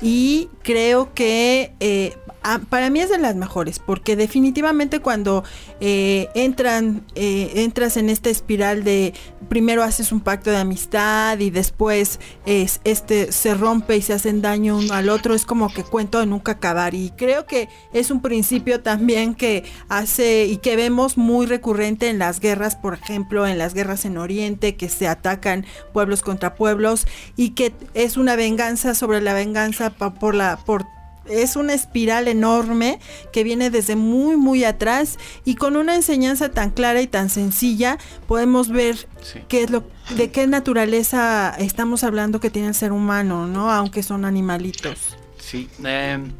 Y 0.01 0.49
creo 0.63 1.13
que 1.13 2.15
Ah, 2.43 2.59
para 2.69 2.89
mí 2.89 2.99
es 2.99 3.09
de 3.09 3.19
las 3.19 3.35
mejores, 3.35 3.77
porque 3.77 4.15
definitivamente 4.15 4.99
cuando 4.99 5.43
eh, 5.79 6.27
entran, 6.33 7.05
eh, 7.13 7.51
entras 7.57 7.97
en 7.97 8.09
esta 8.09 8.31
espiral 8.31 8.83
de 8.83 9.13
primero 9.47 9.83
haces 9.83 10.11
un 10.11 10.21
pacto 10.21 10.49
de 10.49 10.57
amistad 10.57 11.37
y 11.37 11.51
después 11.51 12.19
es, 12.47 12.81
este 12.83 13.31
se 13.31 13.53
rompe 13.53 13.97
y 13.97 14.01
se 14.01 14.13
hacen 14.13 14.41
daño 14.41 14.77
uno 14.77 14.95
al 14.95 15.09
otro, 15.09 15.35
es 15.35 15.45
como 15.45 15.71
que 15.71 15.83
cuento 15.83 16.19
de 16.19 16.25
nunca 16.25 16.53
acabar. 16.53 16.95
Y 16.95 17.11
creo 17.11 17.45
que 17.45 17.69
es 17.93 18.09
un 18.09 18.23
principio 18.23 18.81
también 18.81 19.35
que 19.35 19.63
hace 19.87 20.45
y 20.45 20.57
que 20.57 20.75
vemos 20.75 21.19
muy 21.19 21.45
recurrente 21.45 22.09
en 22.09 22.17
las 22.17 22.39
guerras, 22.39 22.75
por 22.75 22.95
ejemplo, 22.95 23.45
en 23.45 23.59
las 23.59 23.75
guerras 23.75 24.03
en 24.05 24.17
Oriente, 24.17 24.75
que 24.75 24.89
se 24.89 25.07
atacan 25.07 25.67
pueblos 25.93 26.23
contra 26.23 26.55
pueblos 26.55 27.05
y 27.35 27.51
que 27.51 27.71
es 27.93 28.17
una 28.17 28.35
venganza 28.35 28.95
sobre 28.95 29.21
la 29.21 29.35
venganza 29.35 29.91
por 29.91 30.33
la 30.33 30.57
por 30.57 30.87
es 31.31 31.55
una 31.55 31.73
espiral 31.73 32.27
enorme 32.27 32.99
que 33.31 33.43
viene 33.43 33.69
desde 33.69 33.95
muy 33.95 34.35
muy 34.37 34.63
atrás 34.63 35.17
y 35.45 35.55
con 35.55 35.75
una 35.75 35.95
enseñanza 35.95 36.51
tan 36.51 36.71
clara 36.71 37.01
y 37.01 37.07
tan 37.07 37.29
sencilla 37.29 37.97
podemos 38.27 38.69
ver 38.69 39.07
qué 39.47 39.63
es 39.63 39.69
lo 39.69 39.83
de 40.15 40.31
qué 40.31 40.47
naturaleza 40.47 41.55
estamos 41.57 42.03
hablando 42.03 42.39
que 42.39 42.49
tiene 42.49 42.69
el 42.69 42.75
ser 42.75 42.91
humano, 42.91 43.47
¿no? 43.47 43.71
Aunque 43.71 44.03
son 44.03 44.25
animalitos. 44.25 45.17
Sí. 45.39 45.69
Em, 45.83 46.31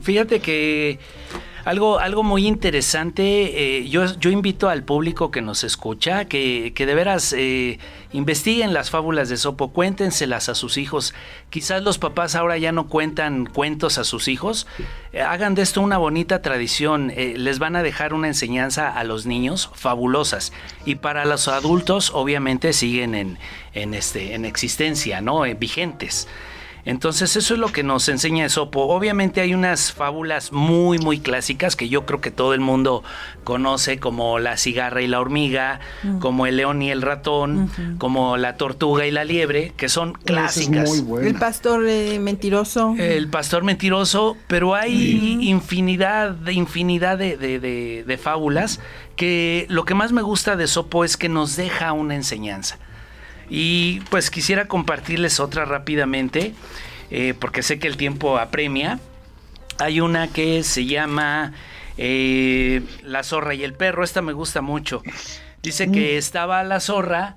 fíjate 0.00 0.40
que 0.40 0.98
algo, 1.68 1.98
algo 1.98 2.22
muy 2.22 2.46
interesante, 2.46 3.82
eh, 3.82 3.88
yo, 3.90 4.06
yo 4.18 4.30
invito 4.30 4.70
al 4.70 4.84
público 4.84 5.30
que 5.30 5.42
nos 5.42 5.64
escucha 5.64 6.24
que, 6.24 6.72
que 6.74 6.86
de 6.86 6.94
veras 6.94 7.34
eh, 7.36 7.78
investiguen 8.12 8.72
las 8.72 8.88
fábulas 8.88 9.28
de 9.28 9.36
Sopo, 9.36 9.70
cuéntenselas 9.70 10.48
a 10.48 10.54
sus 10.54 10.78
hijos. 10.78 11.12
Quizás 11.50 11.82
los 11.82 11.98
papás 11.98 12.36
ahora 12.36 12.56
ya 12.56 12.72
no 12.72 12.88
cuentan 12.88 13.44
cuentos 13.44 13.98
a 13.98 14.04
sus 14.04 14.28
hijos. 14.28 14.66
Eh, 15.12 15.20
hagan 15.20 15.54
de 15.54 15.60
esto 15.60 15.82
una 15.82 15.98
bonita 15.98 16.40
tradición. 16.40 17.12
les 17.14 17.58
van 17.58 17.76
a 17.76 17.82
dejar 17.82 18.14
una 18.14 18.28
enseñanza 18.28 18.88
a 18.88 19.04
los 19.04 19.26
niños 19.26 19.70
fabulosas. 19.74 20.54
Y 20.86 20.94
para 20.94 21.26
los 21.26 21.48
adultos, 21.48 22.12
obviamente, 22.14 22.72
siguen 22.72 23.14
en, 23.14 23.38
en, 23.74 23.92
este, 23.92 24.34
en 24.34 24.46
existencia, 24.46 25.20
¿no? 25.20 25.42
vigentes. 25.42 26.28
Entonces 26.84 27.36
eso 27.36 27.54
es 27.54 27.60
lo 27.60 27.68
que 27.68 27.82
nos 27.82 28.08
enseña 28.08 28.46
Esopo. 28.46 28.82
Obviamente 28.82 29.40
hay 29.40 29.54
unas 29.54 29.92
fábulas 29.92 30.52
muy 30.52 30.98
muy 30.98 31.20
clásicas 31.20 31.76
que 31.76 31.88
yo 31.88 32.06
creo 32.06 32.20
que 32.20 32.30
todo 32.30 32.54
el 32.54 32.60
mundo 32.60 33.02
conoce 33.44 33.98
como 33.98 34.38
la 34.38 34.56
cigarra 34.56 35.02
y 35.02 35.06
la 35.06 35.20
hormiga, 35.20 35.80
mm. 36.02 36.18
como 36.18 36.46
el 36.46 36.56
león 36.56 36.82
y 36.82 36.90
el 36.90 37.02
ratón, 37.02 37.70
como 37.98 38.36
la 38.36 38.56
tortuga 38.56 39.06
y 39.06 39.10
la 39.10 39.24
liebre, 39.24 39.72
que 39.76 39.88
son 39.88 40.12
clásicas. 40.12 41.02
el 41.22 41.34
pastor 41.34 41.86
eh, 41.86 42.18
mentiroso. 42.18 42.94
El 42.98 43.28
pastor 43.28 43.64
mentiroso, 43.64 44.36
pero 44.46 44.74
hay 44.74 45.38
infinidad, 45.42 46.30
de 46.30 46.52
infinidad 46.52 47.18
de, 47.18 47.36
de 47.38 48.18
fábulas 48.18 48.80
que 49.18 49.66
lo 49.68 49.84
que 49.84 49.94
más 49.94 50.12
me 50.12 50.22
gusta 50.22 50.56
de 50.56 50.64
Esopo 50.64 51.04
es 51.04 51.16
que 51.16 51.28
nos 51.28 51.56
deja 51.56 51.92
una 51.92 52.14
enseñanza. 52.14 52.78
Y 53.50 54.00
pues 54.10 54.30
quisiera 54.30 54.68
compartirles 54.68 55.40
otra 55.40 55.64
rápidamente, 55.64 56.54
eh, 57.10 57.34
porque 57.38 57.62
sé 57.62 57.78
que 57.78 57.88
el 57.88 57.96
tiempo 57.96 58.38
apremia. 58.38 59.00
Hay 59.78 60.00
una 60.00 60.28
que 60.28 60.62
se 60.64 60.86
llama 60.86 61.52
eh, 61.96 62.82
La 63.02 63.22
zorra 63.22 63.54
y 63.54 63.64
el 63.64 63.74
perro. 63.74 64.04
Esta 64.04 64.22
me 64.22 64.32
gusta 64.32 64.60
mucho. 64.60 65.02
Dice 65.62 65.90
que 65.90 66.14
mm. 66.14 66.18
estaba 66.18 66.62
la 66.64 66.80
zorra 66.80 67.36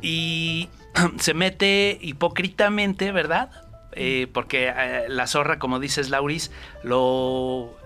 y 0.00 0.68
se 1.18 1.34
mete 1.34 1.98
hipócritamente, 2.00 3.12
¿verdad? 3.12 3.50
Eh, 3.94 4.28
porque 4.32 4.72
la 5.08 5.26
zorra, 5.26 5.58
como 5.58 5.78
dices, 5.78 6.08
Lauris, 6.08 6.50
lo, 6.82 7.76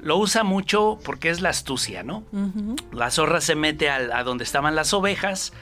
lo 0.00 0.16
usa 0.16 0.44
mucho 0.44 0.98
porque 1.04 1.28
es 1.30 1.40
la 1.40 1.48
astucia, 1.48 2.04
¿no? 2.04 2.22
La 2.92 3.10
zorra 3.10 3.40
se 3.40 3.56
mete 3.56 3.90
a 3.90 4.22
donde 4.22 4.44
estaban 4.44 4.76
las 4.76 4.94
ovejas 4.94 5.52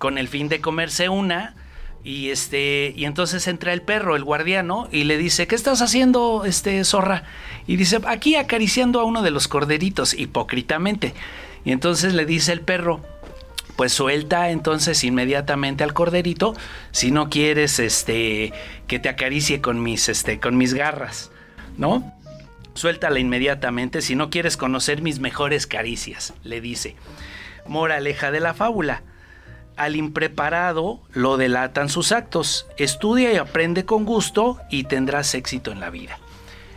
con 0.00 0.16
el 0.16 0.26
fin 0.28 0.48
de 0.48 0.60
comerse 0.60 1.08
una. 1.08 1.54
Y 2.02 2.30
este, 2.30 2.94
y 2.96 3.04
entonces 3.04 3.46
entra 3.46 3.74
el 3.74 3.82
perro, 3.82 4.16
el 4.16 4.24
guardiano, 4.24 4.88
y 4.90 5.04
le 5.04 5.18
dice, 5.18 5.46
¿qué 5.46 5.54
estás 5.54 5.82
haciendo, 5.82 6.46
este 6.46 6.82
zorra? 6.84 7.24
Y 7.66 7.76
dice, 7.76 8.00
aquí 8.06 8.36
acariciando 8.36 9.00
a 9.00 9.04
uno 9.04 9.20
de 9.20 9.30
los 9.30 9.46
corderitos, 9.46 10.14
hipócritamente. 10.14 11.12
Y 11.66 11.72
entonces 11.72 12.14
le 12.14 12.24
dice 12.24 12.52
el 12.52 12.62
perro, 12.62 13.02
pues 13.76 13.92
suelta 13.92 14.50
entonces 14.50 15.04
inmediatamente 15.04 15.84
al 15.84 15.92
corderito, 15.92 16.54
si 16.90 17.10
no 17.10 17.28
quieres 17.28 17.78
este 17.78 18.54
que 18.86 18.98
te 18.98 19.10
acaricie 19.10 19.60
con 19.60 19.82
mis 19.82 20.08
este 20.08 20.40
con 20.40 20.56
mis 20.56 20.72
garras, 20.72 21.30
¿no? 21.76 22.14
Suéltala 22.72 23.18
inmediatamente 23.18 24.00
si 24.00 24.16
no 24.16 24.30
quieres 24.30 24.56
conocer 24.56 25.02
mis 25.02 25.18
mejores 25.18 25.66
caricias, 25.66 26.32
le 26.44 26.62
dice. 26.62 26.96
Moraleja 27.66 28.30
de 28.30 28.40
la 28.40 28.54
fábula. 28.54 29.02
Al 29.80 29.96
impreparado 29.96 31.00
lo 31.14 31.38
delatan 31.38 31.88
sus 31.88 32.12
actos. 32.12 32.66
Estudia 32.76 33.32
y 33.32 33.36
aprende 33.36 33.86
con 33.86 34.04
gusto 34.04 34.58
y 34.68 34.84
tendrás 34.84 35.34
éxito 35.34 35.72
en 35.72 35.80
la 35.80 35.88
vida. 35.88 36.18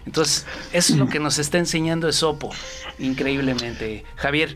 Entonces, 0.05 0.45
eso 0.71 0.93
es 0.93 0.99
lo 0.99 1.09
que 1.09 1.19
nos 1.19 1.37
está 1.37 1.57
enseñando 1.57 2.07
Esopo, 2.07 2.51
increíblemente. 2.99 4.05
Javier. 4.15 4.55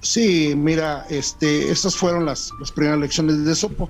Sí, 0.00 0.54
mira, 0.56 1.06
este, 1.10 1.70
estas 1.70 1.94
fueron 1.94 2.24
las, 2.24 2.50
las 2.58 2.72
primeras 2.72 2.98
lecciones 2.98 3.44
de 3.44 3.52
Esopo. 3.52 3.88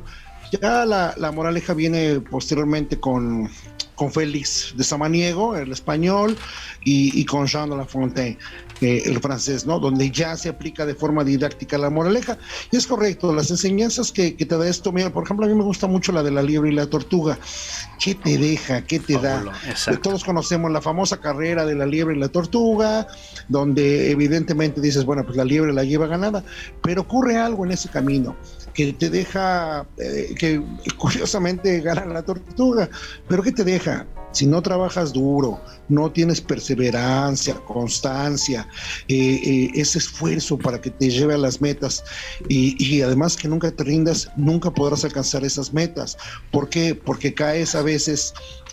Ya 0.60 0.84
la, 0.84 1.14
la 1.16 1.32
moraleja 1.32 1.72
viene 1.72 2.20
posteriormente 2.20 3.00
con, 3.00 3.48
con 3.94 4.12
Félix 4.12 4.74
de 4.76 4.84
Samaniego, 4.84 5.56
el 5.56 5.72
español, 5.72 6.36
y, 6.84 7.18
y 7.18 7.24
con 7.24 7.46
Jean 7.46 7.70
de 7.70 7.76
La 7.78 7.86
Fontaine 7.86 8.36
el 8.80 9.20
francés, 9.20 9.66
¿no? 9.66 9.78
Donde 9.78 10.10
ya 10.10 10.36
se 10.36 10.48
aplica 10.48 10.86
de 10.86 10.94
forma 10.94 11.24
didáctica 11.24 11.78
la 11.78 11.90
moraleja. 11.90 12.38
Y 12.70 12.76
es 12.76 12.86
correcto, 12.86 13.32
las 13.32 13.50
enseñanzas 13.50 14.12
que, 14.12 14.32
te 14.32 14.56
da 14.56 14.68
esto, 14.68 14.92
mira, 14.92 15.12
por 15.12 15.24
ejemplo, 15.24 15.46
a 15.46 15.48
mí 15.48 15.54
me 15.54 15.62
gusta 15.62 15.86
mucho 15.86 16.12
la 16.12 16.22
de 16.22 16.30
la 16.30 16.42
liebre 16.42 16.70
y 16.70 16.74
la 16.74 16.86
tortuga. 16.86 17.38
¿Qué 17.98 18.14
te 18.14 18.38
deja? 18.38 18.82
¿Qué 18.82 18.98
te 18.98 19.18
da? 19.18 19.44
Todos 20.02 20.24
conocemos 20.24 20.70
la 20.70 20.80
famosa 20.80 21.20
carrera 21.20 21.66
de 21.66 21.74
la 21.74 21.86
liebre 21.86 22.16
y 22.16 22.18
la 22.18 22.28
tortuga, 22.28 23.06
donde 23.48 24.10
evidentemente 24.10 24.80
dices, 24.80 25.04
bueno, 25.04 25.24
pues 25.24 25.36
la 25.36 25.44
liebre 25.44 25.72
la 25.72 25.84
lleva 25.84 26.06
ganada, 26.06 26.42
pero 26.82 27.02
ocurre 27.02 27.36
algo 27.36 27.64
en 27.64 27.72
ese 27.72 27.88
camino 27.88 28.36
que 28.74 28.92
te 28.92 29.10
deja, 29.10 29.86
eh, 29.98 30.34
que 30.38 30.62
curiosamente 30.96 31.80
gana 31.82 32.06
la 32.06 32.22
tortuga, 32.22 32.88
pero 33.28 33.42
¿qué 33.42 33.52
te 33.52 33.64
deja? 33.64 34.06
Si 34.32 34.46
no 34.46 34.62
trabajas 34.62 35.12
duro, 35.12 35.60
no 35.88 36.12
tienes 36.12 36.40
perseverancia, 36.40 37.56
constancia, 37.66 38.68
eh, 39.08 39.40
eh, 39.44 39.70
ese 39.74 39.98
esfuerzo 39.98 40.56
para 40.56 40.80
que 40.80 40.90
te 40.90 41.10
lleve 41.10 41.34
a 41.34 41.38
las 41.38 41.60
metas 41.60 42.04
y, 42.48 43.02
además 43.02 43.36
que 43.36 43.48
nunca 43.48 43.72
te 43.72 43.82
rindas, 43.82 44.30
nunca 44.36 44.70
podrás 44.70 45.04
alcanzar 45.04 45.44
esas 45.44 45.72
metas. 45.72 46.16
¿Por 46.52 46.68
qué? 46.68 46.94
Porque 46.94 47.34
caes 47.34 47.74
a 47.74 47.82
veces 47.82 48.32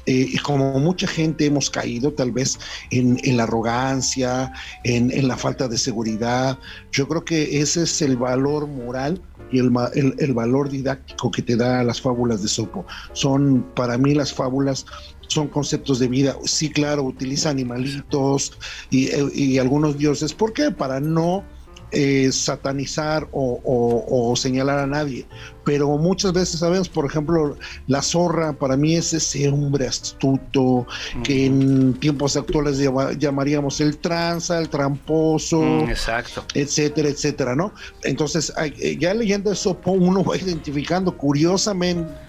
y 0.10 0.38
como 0.38 0.80
mucha 0.80 1.06
gente 1.06 1.46
hemos 1.46 1.70
caído 1.70 2.14
tal 2.14 2.32
vez 2.32 2.58
en, 2.92 3.36
la 3.36 3.44
arrogancia, 3.44 4.54
en, 4.86 5.28
la 5.28 5.36
falta 5.36 5.68
de 5.68 5.78
seguridad, 5.78 6.58
yo 6.94 7.10
creo 7.10 7.26
que 7.26 7.60
ese 7.60 7.84
es 7.84 8.02
el 8.02 8.16
valor 8.16 8.68
moral 8.68 9.22
y 9.52 9.60
el, 9.60 9.72
el, 10.18 10.34
valor 10.34 10.70
didáctico 10.70 11.32
que 11.32 11.42
te 11.42 11.56
da 11.56 11.84
las 11.84 12.02
fábulas 12.02 12.42
de 12.42 12.48
Sopo. 12.48 12.86
Son, 13.14 13.66
para 13.76 13.98
mí, 13.98 14.14
las 14.14 14.34
fábulas 14.34 14.86
son 15.28 15.48
conceptos 15.48 16.00
de 16.00 16.08
vida. 16.08 16.36
Sí, 16.46 16.70
claro, 16.70 17.04
utiliza 17.04 17.50
animalitos 17.50 18.58
y, 18.90 19.10
y 19.34 19.58
algunos 19.58 19.98
dioses. 19.98 20.34
¿Por 20.34 20.54
qué? 20.54 20.72
Para 20.72 21.00
no 21.00 21.44
eh, 21.92 22.30
satanizar 22.32 23.28
o, 23.32 24.34
señalar 24.36 24.80
a 24.80 24.88
nadie, 24.88 25.26
pero 25.64 25.98
muchas 25.98 26.34
veces 26.34 26.60
sabemos, 26.60 26.90
por 26.90 27.06
ejemplo, 27.06 27.56
la 27.88 28.02
zorra 28.02 28.54
para 28.54 28.76
mí 28.76 28.96
es 28.96 29.14
ese 29.14 29.48
hombre 29.50 29.88
astuto 29.88 30.86
que 31.24 31.46
en 31.46 31.94
tiempos 31.96 32.36
actuales 32.36 32.78
llamaríamos 33.18 33.80
el 33.82 33.98
tranza, 33.98 34.60
el 34.60 34.70
tramposo, 34.70 35.62
mm, 35.62 35.90
exacto. 35.90 36.46
etcétera, 36.54 37.10
etcétera, 37.10 37.56
¿no? 37.56 37.74
Entonces, 38.04 38.52
eh, 38.58 38.98
ya 39.00 39.14
leyendo 39.14 39.52
eso, 39.52 39.80
uno 39.86 40.24
va 40.24 40.38
identificando 40.38 41.18
curiosamente 41.18 42.27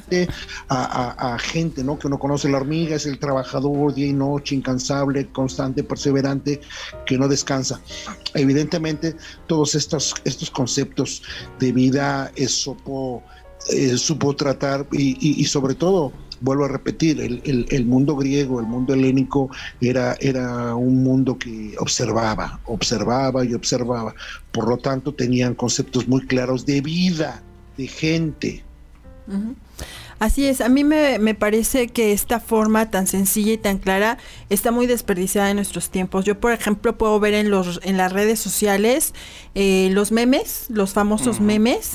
a, 0.69 1.37
gente, 1.41 1.85
¿no? 1.85 1.99
Que 1.99 2.07
uno 2.07 2.19
conoce 2.19 2.49
la 2.49 2.59
hormiga, 2.59 2.97
es 2.97 3.07
el 3.07 3.19
trabajador 3.19 3.95
día 3.95 4.07
y 4.07 4.13
noche, 4.13 4.55
incansable, 4.55 5.29
constante, 5.29 5.83
perseverante, 5.83 6.61
que 7.07 7.19
no 7.19 7.29
descansa. 7.29 7.81
Evidentemente, 8.35 9.17
todos 9.47 9.75
estos, 9.75 10.15
conceptos 10.53 11.23
de 11.59 11.73
vida 11.73 12.33
eh, 12.37 12.49
supo 12.49 13.23
tratar 14.37 14.87
y, 14.93 15.45
sobre 15.45 15.75
todo, 15.75 16.13
vuelvo 16.41 16.65
a 16.65 16.69
repetir, 16.69 17.21
el, 17.21 17.85
mundo 17.87 18.17
griego, 18.17 18.61
el 18.61 18.67
mundo 18.67 18.95
helénico 18.95 19.51
era, 19.81 20.17
era 20.21 20.75
un 20.75 21.03
mundo 21.03 21.39
que 21.39 21.75
observaba, 21.79 22.61
observaba 22.67 23.45
y 23.45 23.55
observaba. 23.55 24.15
Por 24.53 24.69
lo 24.69 24.79
tanto, 24.79 25.15
tenían 25.15 25.55
conceptos 25.55 26.09
muy 26.09 26.27
claros 26.27 26.67
de 26.67 26.81
vida, 26.81 27.43
de 27.77 27.87
gente. 27.87 28.65
Así 30.19 30.47
es, 30.47 30.61
a 30.61 30.69
mí 30.69 30.83
me, 30.83 31.21
me, 31.21 31.35
parece 31.35 31.89
que 31.89 32.13
esta 32.13 32.41
forma 32.41 32.91
tan 32.91 33.07
sencilla 33.07 33.53
y 33.53 33.59
tan 33.59 33.79
clara 33.79 34.19
está 34.51 34.73
muy 34.73 34.89
desperdiciada 34.89 35.51
en 35.51 35.57
nuestros 35.57 35.91
tiempos. 35.91 36.25
Yo, 36.25 36.41
por 36.41 36.53
ejemplo, 36.53 36.99
puedo 36.99 37.21
ver 37.21 37.35
en, 37.35 37.51
los, 37.51 37.79
en 37.85 37.97
las 37.97 38.13
redes 38.13 38.41
sociales 38.41 39.15
eh, 39.55 39.91
los 39.93 40.11
memes, 40.11 40.67
los 40.71 40.93
famosos 40.93 41.41
memes, 41.41 41.93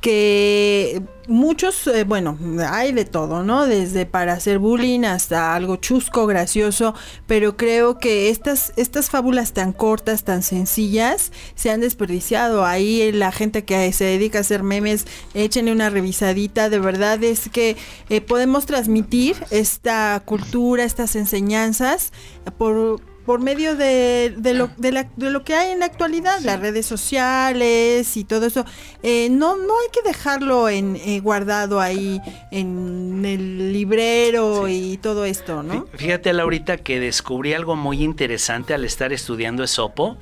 que 0.00 1.02
muchos, 1.28 1.86
eh, 1.86 2.04
bueno, 2.04 2.38
hay 2.68 2.92
de 2.92 3.04
todo, 3.04 3.44
¿no? 3.44 3.66
Desde 3.66 4.06
para 4.06 4.32
hacer 4.32 4.58
bullying 4.58 5.04
hasta 5.04 5.54
algo 5.54 5.76
chusco, 5.76 6.26
gracioso, 6.26 6.94
pero 7.26 7.56
creo 7.56 7.98
que 7.98 8.30
estas, 8.30 8.72
estas 8.76 9.10
fábulas 9.10 9.52
tan 9.52 9.72
cortas, 9.72 10.24
tan 10.24 10.42
sencillas, 10.42 11.32
se 11.54 11.70
han 11.70 11.80
desperdiciado. 11.80 12.64
Ahí 12.64 13.12
la 13.12 13.32
gente 13.32 13.64
que 13.64 13.92
se 13.92 14.04
dedica 14.04 14.38
a 14.38 14.40
hacer 14.40 14.62
memes, 14.62 15.06
échenle 15.34 15.72
una 15.72 15.90
revisadita, 15.90 16.70
de 16.70 16.78
verdad 16.78 17.22
es 17.22 17.48
que 17.48 17.76
eh, 18.08 18.20
podemos 18.20 18.66
transmitir 18.66 19.36
esta 19.50 20.20
cultura, 20.24 20.84
estas 20.84 21.14
enseñanzas 21.16 22.12
por 22.58 23.00
por 23.24 23.40
medio 23.40 23.76
de, 23.76 24.34
de, 24.36 24.54
lo, 24.54 24.70
de, 24.76 24.92
la, 24.92 25.08
de, 25.16 25.30
lo 25.30 25.44
que 25.44 25.54
hay 25.54 25.72
en 25.72 25.80
la 25.80 25.86
actualidad, 25.86 26.40
las 26.40 26.60
redes 26.60 26.86
sociales 26.86 28.16
y 28.16 28.24
todo 28.24 28.46
eso. 28.46 28.64
Eh, 29.02 29.28
no, 29.30 29.56
no 29.56 29.78
hay 29.80 29.88
que 29.92 30.06
dejarlo 30.06 30.68
en, 30.68 30.96
eh, 30.96 31.20
guardado 31.20 31.80
ahí 31.80 32.20
en 32.50 33.22
el 33.24 33.72
librero 33.72 34.68
y 34.68 34.96
todo 34.98 35.24
esto, 35.24 35.62
¿no? 35.62 35.86
Fíjate, 35.94 36.32
Laurita, 36.32 36.78
que 36.78 36.98
descubrí 37.00 37.52
algo 37.52 37.76
muy 37.76 38.02
interesante 38.02 38.74
al 38.74 38.84
estar 38.84 39.12
estudiando 39.12 39.62
Esopo. 39.62 40.16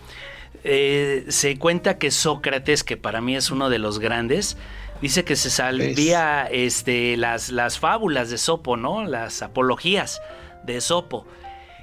Eh, 0.64 1.24
se 1.28 1.56
cuenta 1.58 1.98
que 1.98 2.11
Sócrates, 2.11 2.82
que 2.84 2.96
para 2.96 3.20
mí 3.20 3.37
es 3.37 3.50
uno 3.50 3.70
de 3.70 3.78
los 3.78 4.00
grandes, 4.00 4.56
dice 5.00 5.24
que 5.24 5.37
se 5.37 5.50
salvía 5.50 6.48
este, 6.50 7.16
las, 7.16 7.50
las 7.50 7.78
fábulas 7.78 8.30
de 8.30 8.38
Sopo, 8.38 8.76
¿no? 8.76 9.04
Las 9.04 9.42
apologías 9.42 10.20
de 10.64 10.80
Sopo. 10.80 11.26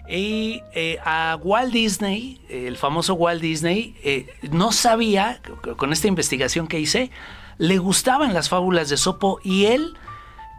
Y 0.08 0.62
eh, 0.74 1.00
a 1.04 1.38
Walt 1.42 1.74
Disney, 1.74 2.40
el 2.50 2.78
famoso 2.78 3.16
Walt 3.16 3.42
Disney, 3.42 3.96
eh, 4.04 4.28
no 4.52 4.72
sabía, 4.72 5.42
con 5.78 5.92
esta 5.92 6.08
investigación 6.08 6.68
que 6.68 6.80
hice, 6.80 7.10
le 7.58 7.78
gustaban 7.80 8.34
las 8.34 8.50
fábulas 8.50 8.90
de 8.90 8.98
Sopo 8.98 9.40
y 9.44 9.66
él 9.66 9.98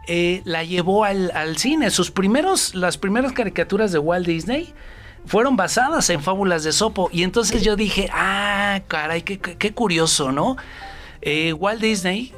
eh, 0.07 0.41
la 0.43 0.63
llevó 0.63 1.05
al, 1.05 1.57
cine. 1.57 1.91
Sus 1.91 2.11
primeros, 2.11 2.75
las 2.75 2.97
primeras 2.97 3.31
caricaturas 3.31 3.91
de 3.91 3.99
Walt 3.99 4.27
Disney 4.27 4.73
fueron 5.25 5.55
basadas 5.55 6.09
en 6.09 6.21
fábulas 6.21 6.63
de 6.63 6.73
Sopo. 6.73 7.09
Y 7.13 7.23
entonces 7.23 7.63
yo 7.63 7.75
dije, 7.77 8.09
ah, 8.11 8.81
caray, 8.87 9.21
qué, 9.21 9.39
qué 9.39 9.73
curioso, 9.73 10.31
¿no? 10.31 10.57
Walt 11.57 11.81
Disney 11.81 12.33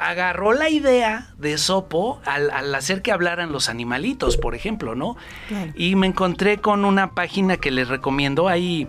agarró 0.00 0.54
la 0.54 0.70
idea 0.70 1.28
de 1.36 1.58
Sopo 1.58 2.22
al, 2.24 2.74
hacer 2.74 3.02
que 3.02 3.12
hablaran 3.12 3.52
los 3.52 3.68
animalitos, 3.68 4.38
por 4.38 4.54
ejemplo, 4.54 4.94
¿no? 4.94 5.16
Y 5.74 5.94
me 5.94 6.06
encontré 6.06 6.56
con 6.56 6.86
una 6.86 7.14
página 7.14 7.58
que 7.58 7.70
les 7.70 7.88
recomiendo. 7.88 8.48
Hay 8.48 8.88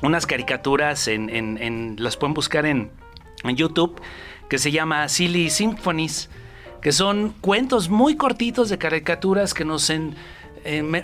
unas 0.00 0.26
caricaturas, 0.26 1.06
en, 1.06 1.96
las 1.98 2.16
pueden 2.16 2.32
buscar 2.32 2.64
en, 2.64 2.90
YouTube, 3.44 4.00
que 4.48 4.56
se 4.56 4.72
llama 4.72 5.06
Silly 5.08 5.50
Symphonies, 5.50 6.30
que 6.80 6.92
son 6.92 7.34
cuentos 7.42 7.90
muy 7.90 8.16
cortitos 8.16 8.70
de 8.70 8.78
caricaturas 8.78 9.52
que 9.52 9.66
nos 9.66 9.92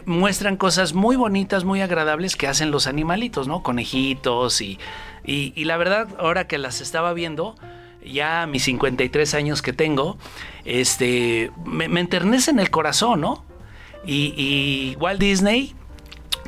muestran 0.07 0.57
cosas 0.57 0.94
muy 0.94 1.16
bonitas, 1.16 1.64
muy 1.64 1.83
agradables 1.83 2.37
que 2.37 2.48
hacen 2.48 2.70
los 2.70 2.87
animalitos, 2.87 3.46
¿no? 3.46 3.62
Conejitos 3.62 4.62
y, 4.62 4.78
y 5.22 5.64
la 5.64 5.76
verdad, 5.76 6.09
ahora 6.18 6.46
que 6.46 6.57
las 6.57 6.80
estaba 6.80 7.12
viendo, 7.12 7.57
ya 8.05 8.47
mis 8.47 8.64
53 8.64 9.35
años 9.35 9.62
que 9.62 9.73
tengo, 9.73 10.17
este, 10.64 11.51
me, 11.64 12.01
enternece 12.01 12.51
en 12.51 12.61
el 12.61 12.71
corazón, 12.71 13.21
¿no? 13.21 13.45
Y, 14.07 14.97
Walt 15.01 15.21
Disney 15.21 15.75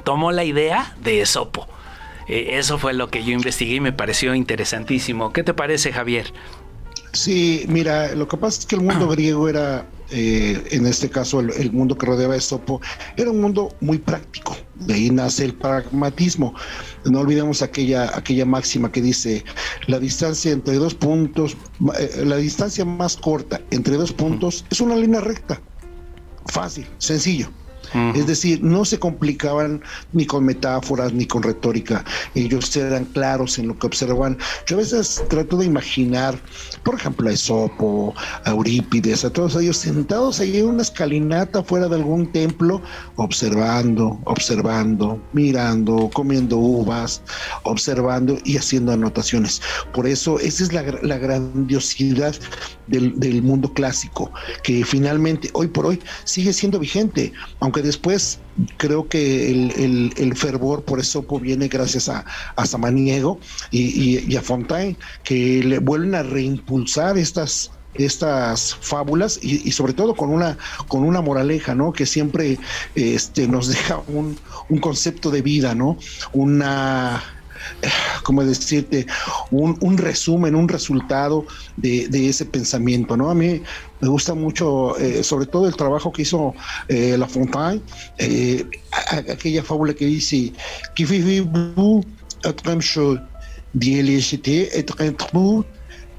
tomó 0.04 0.32
la 0.32 0.44
idea 0.44 0.94
de 1.00 1.22
Esopo. 1.22 1.66
Eh, 2.28 2.58
eso 2.58 2.78
fue 2.78 2.92
lo 2.92 3.08
que 3.08 3.24
yo 3.24 3.32
investigué 3.32 3.76
y 3.76 3.80
me 3.80 3.92
pareció 3.92 4.34
interesantísimo. 4.34 5.32
¿Qué 5.32 5.42
te 5.42 5.54
parece, 5.54 5.92
Javier? 5.92 6.32
Sí, 7.16 7.64
mira, 7.68 8.14
lo 8.14 8.28
que 8.28 8.36
pasa 8.36 8.60
es 8.60 8.66
que 8.66 8.76
el 8.76 8.82
mundo 8.82 9.08
griego 9.08 9.48
era, 9.48 9.88
eh, 10.10 10.62
en 10.70 10.86
este 10.86 11.08
caso, 11.08 11.40
el, 11.40 11.72
mundo 11.72 11.96
que 11.96 12.04
rodeaba 12.04 12.34
a 12.34 12.36
Esopo, 12.36 12.82
era 13.16 13.30
un 13.30 13.40
mundo 13.40 13.74
muy 13.80 13.96
práctico. 13.96 14.54
De 14.74 14.92
ahí 14.92 15.10
nace 15.10 15.46
el 15.46 15.54
pragmatismo. 15.54 16.54
No 17.06 17.20
olvidemos 17.20 17.62
aquella, 17.62 18.14
aquella 18.14 18.44
máxima 18.44 18.92
que 18.92 19.00
dice, 19.00 19.44
la 19.86 19.98
distancia 19.98 20.52
entre 20.52 20.74
dos 20.74 20.94
puntos, 20.94 21.56
eh, 21.98 22.22
la 22.26 22.36
distancia 22.36 22.84
más 22.84 23.16
corta 23.16 23.62
entre 23.70 23.96
dos 23.96 24.12
puntos 24.12 24.66
es 24.70 24.80
una 24.82 24.94
línea 24.94 25.22
recta. 25.22 25.58
Fácil, 26.48 26.86
sencillo. 26.98 27.48
Es 28.14 28.26
decir, 28.26 28.62
no 28.62 28.84
se 28.84 28.98
complicaban 28.98 29.82
ni 30.12 30.26
con 30.26 30.44
metáforas 30.44 31.12
ni 31.12 31.26
con 31.26 31.42
retórica. 31.42 32.04
Ellos 32.34 32.76
eran 32.76 33.04
claros 33.06 33.58
en 33.58 33.68
lo 33.68 33.78
que 33.78 33.86
observan. 33.86 34.36
Yo 34.66 34.76
a 34.76 34.80
veces 34.80 35.24
trato 35.28 35.56
de 35.56 35.66
imaginar, 35.66 36.38
por 36.84 36.94
ejemplo, 36.94 37.28
a 37.28 37.32
Esopo, 37.32 38.14
a 38.44 38.50
Eurípides, 38.50 39.24
a 39.24 39.30
todos 39.30 39.56
ellos 39.56 39.76
sentados 39.78 40.40
ahí 40.40 40.58
en 40.58 40.66
una 40.66 40.82
escalinata 40.82 41.62
fuera 41.62 41.88
de 41.88 41.96
algún 41.96 42.30
templo, 42.32 42.82
observando, 43.16 44.20
observando, 44.24 45.20
mirando, 45.32 46.10
comiendo 46.12 46.56
uvas, 46.56 47.22
observando 47.62 48.38
y 48.44 48.56
haciendo 48.56 48.92
anotaciones. 48.92 49.60
Por 49.92 50.06
eso, 50.06 50.38
esa 50.38 50.64
es 50.64 50.72
la, 50.72 50.82
grandiosidad 51.18 52.34
del, 52.86 53.42
mundo 53.42 53.72
clásico, 53.72 54.30
que 54.62 54.84
finalmente, 54.84 55.50
hoy 55.52 55.68
por 55.68 55.86
hoy, 55.86 56.00
sigue 56.24 56.52
siendo 56.52 56.78
vigente, 56.78 57.32
aunque 57.60 57.82
después 57.82 58.38
creo 58.76 59.08
que 59.08 59.50
el, 59.50 60.34
fervor 60.36 60.82
por 60.84 61.00
eso 61.00 61.22
viene 61.40 61.68
gracias 61.68 62.08
a, 62.08 62.24
Samaniego 62.64 63.38
y, 63.70 64.36
a 64.36 64.42
Fontaine, 64.42 64.96
que 65.24 65.62
le 65.62 65.78
vuelven 65.78 66.14
a 66.14 66.22
reimpulsar 66.22 67.18
estas 67.18 67.70
estas 67.94 68.74
fábulas 68.74 69.38
y, 69.42 69.70
sobre 69.72 69.94
todo 69.94 70.14
con 70.14 70.28
una 70.28 70.58
con 70.86 71.02
una 71.02 71.22
moraleja 71.22 71.74
no 71.74 71.94
que 71.94 72.04
siempre 72.04 72.58
este 72.94 73.48
nos 73.48 73.68
deja 73.68 74.02
un, 74.08 74.38
un 74.68 74.78
concepto 74.80 75.30
de 75.30 75.40
vida 75.40 75.74
no 75.74 75.96
una 76.34 77.22
como 78.22 78.44
decirte, 78.44 79.06
un, 79.50 79.98
resumen, 79.98 80.54
un 80.54 80.68
resultado 80.68 81.46
de, 81.76 82.28
ese 82.28 82.44
pensamiento, 82.44 83.16
¿no? 83.16 83.30
A 83.30 83.34
mí 83.34 83.62
me 84.00 84.08
gusta 84.08 84.34
mucho, 84.34 84.96
eh, 84.98 85.22
sobre 85.22 85.46
todo 85.46 85.66
el 85.66 85.76
trabajo 85.76 86.12
que 86.12 86.22
hizo 86.22 86.54
eh, 86.88 87.16
La 87.18 87.26
Fontaine, 87.26 87.82
eh, 88.18 88.64
aquella 89.30 89.62
fábula 89.62 89.94
que 89.94 90.06
dice, 90.06 90.52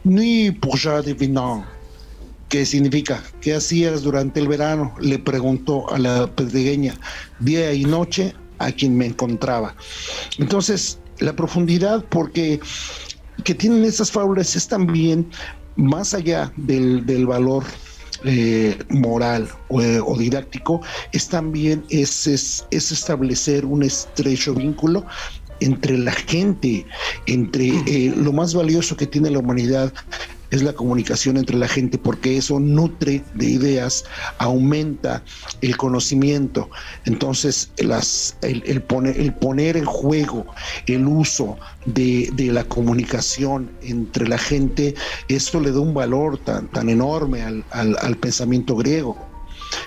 ni 0.03 0.51
¿Qué 2.49 2.65
significa? 2.65 3.21
¿Qué 3.41 3.55
hacías 3.55 4.03
durante 4.03 4.39
el 4.39 4.47
verano? 4.47 4.95
Le 5.01 5.19
preguntó 5.19 5.91
a 5.91 5.99
la 5.99 6.27
pedregueña, 6.27 6.95
día 7.39 7.73
y 7.73 7.83
noche, 7.83 8.33
a 8.60 8.71
quien 8.71 8.95
me 8.95 9.05
encontraba. 9.05 9.75
Entonces, 10.38 10.99
la 11.19 11.36
profundidad 11.36 12.06
porque 12.10 12.60
que 13.43 13.53
tienen 13.53 13.84
estas 13.84 14.12
fábulas 14.12 14.56
es 14.56 14.67
también 14.67 15.30
más 15.75 16.13
allá 16.13 16.51
del, 16.58 17.25
valor 17.27 17.63
eh, 18.25 18.77
moral 18.89 19.47
o, 19.69 20.17
didáctico, 20.17 20.82
es 21.12 21.27
también 21.30 21.84
es, 21.89 22.25
es, 22.27 22.65
establecer 22.71 23.63
un 23.65 23.84
estrecho 23.84 24.56
vínculo 24.56 25.06
entre 25.60 25.97
la 25.97 26.12
gente, 26.12 26.86
entre 27.25 27.67
eh, 27.86 28.13
lo 28.15 28.34
más 28.34 28.53
valioso 28.53 28.97
que 28.97 29.08
tiene 29.08 29.30
la 29.30 29.39
humanidad, 29.39 29.93
es 30.51 30.63
la 30.63 30.73
comunicación 30.73 31.38
entre 31.38 31.57
la 31.57 31.67
gente, 31.67 31.97
porque 31.97 32.38
eso 32.38 32.60
nutre 32.60 33.23
de 33.36 33.45
ideas, 33.45 34.05
aumenta 34.38 35.23
el 35.62 35.75
conocimiento. 35.77 36.69
Entonces, 37.05 37.71
las, 37.77 38.38
el, 38.41 38.81
poner, 38.81 39.19
el 39.19 39.33
poner 39.33 39.77
en 39.77 39.86
juego 39.86 40.45
el 40.88 41.07
uso 41.07 41.57
de, 41.86 42.31
la 42.38 42.63
comunicación 42.63 43.69
entre 43.81 44.27
la 44.27 44.38
gente, 44.38 44.95
eso 45.27 45.60
le 45.60 45.71
da 45.71 45.79
un 45.79 45.93
valor 45.93 46.38
tan, 46.38 46.67
tan 46.69 46.89
enorme 46.89 47.41
al, 47.43 47.63
al, 47.71 48.17
pensamiento 48.17 48.75
griego. 48.75 49.17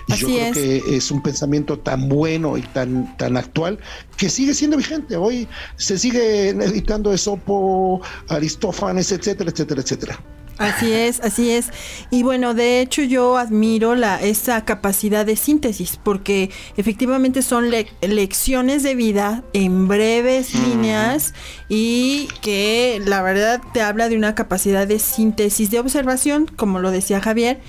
Y 0.07 0.15
yo 0.15 0.27
creo 0.27 0.53
que 0.53 0.95
es 0.95 1.09
un 1.09 1.23
pensamiento 1.23 1.79
tan 1.79 2.07
bueno 2.07 2.55
y 2.55 2.61
tan, 2.61 3.17
tan 3.17 3.35
actual 3.35 3.79
que 4.15 4.29
sigue 4.29 4.53
siendo 4.53 4.77
vigente. 4.77 5.15
Hoy 5.15 5.47
se 5.75 5.97
sigue 5.97 6.49
editando 6.49 7.11
Esopo, 7.11 8.01
Aristófanes, 8.29 9.11
etcétera, 9.11 9.49
etcétera, 9.49 9.81
etcétera. 9.81 10.19
Así 10.61 10.93
es, 10.93 11.19
así 11.21 11.51
es. 11.51 11.71
Y 12.11 12.23
bueno, 12.23 12.53
de 12.53 12.81
hecho 12.81 13.01
yo 13.01 13.37
admiro 13.37 13.95
la, 13.95 14.21
esa 14.21 14.63
capacidad 14.63 15.25
de 15.25 15.35
síntesis, 15.35 15.97
porque 16.01 16.51
efectivamente 16.77 17.41
son 17.41 17.71
lecciones 18.01 18.83
de 18.83 18.95
vida 18.95 19.43
en 19.53 19.87
breves 19.87 20.53
líneas 20.53 21.33
y 21.67 22.27
que 22.41 23.01
la 23.03 23.23
verdad 23.23 23.61
te 23.73 23.81
habla 23.81 24.07
de 24.07 24.17
una 24.17 24.35
capacidad 24.35 24.87
de 24.87 24.99
síntesis, 24.99 25.71
de 25.71 25.79
observación, 25.79 26.45
como 26.55 26.79
lo 26.79 26.91
decía 26.91 27.21
Javier 27.21 27.59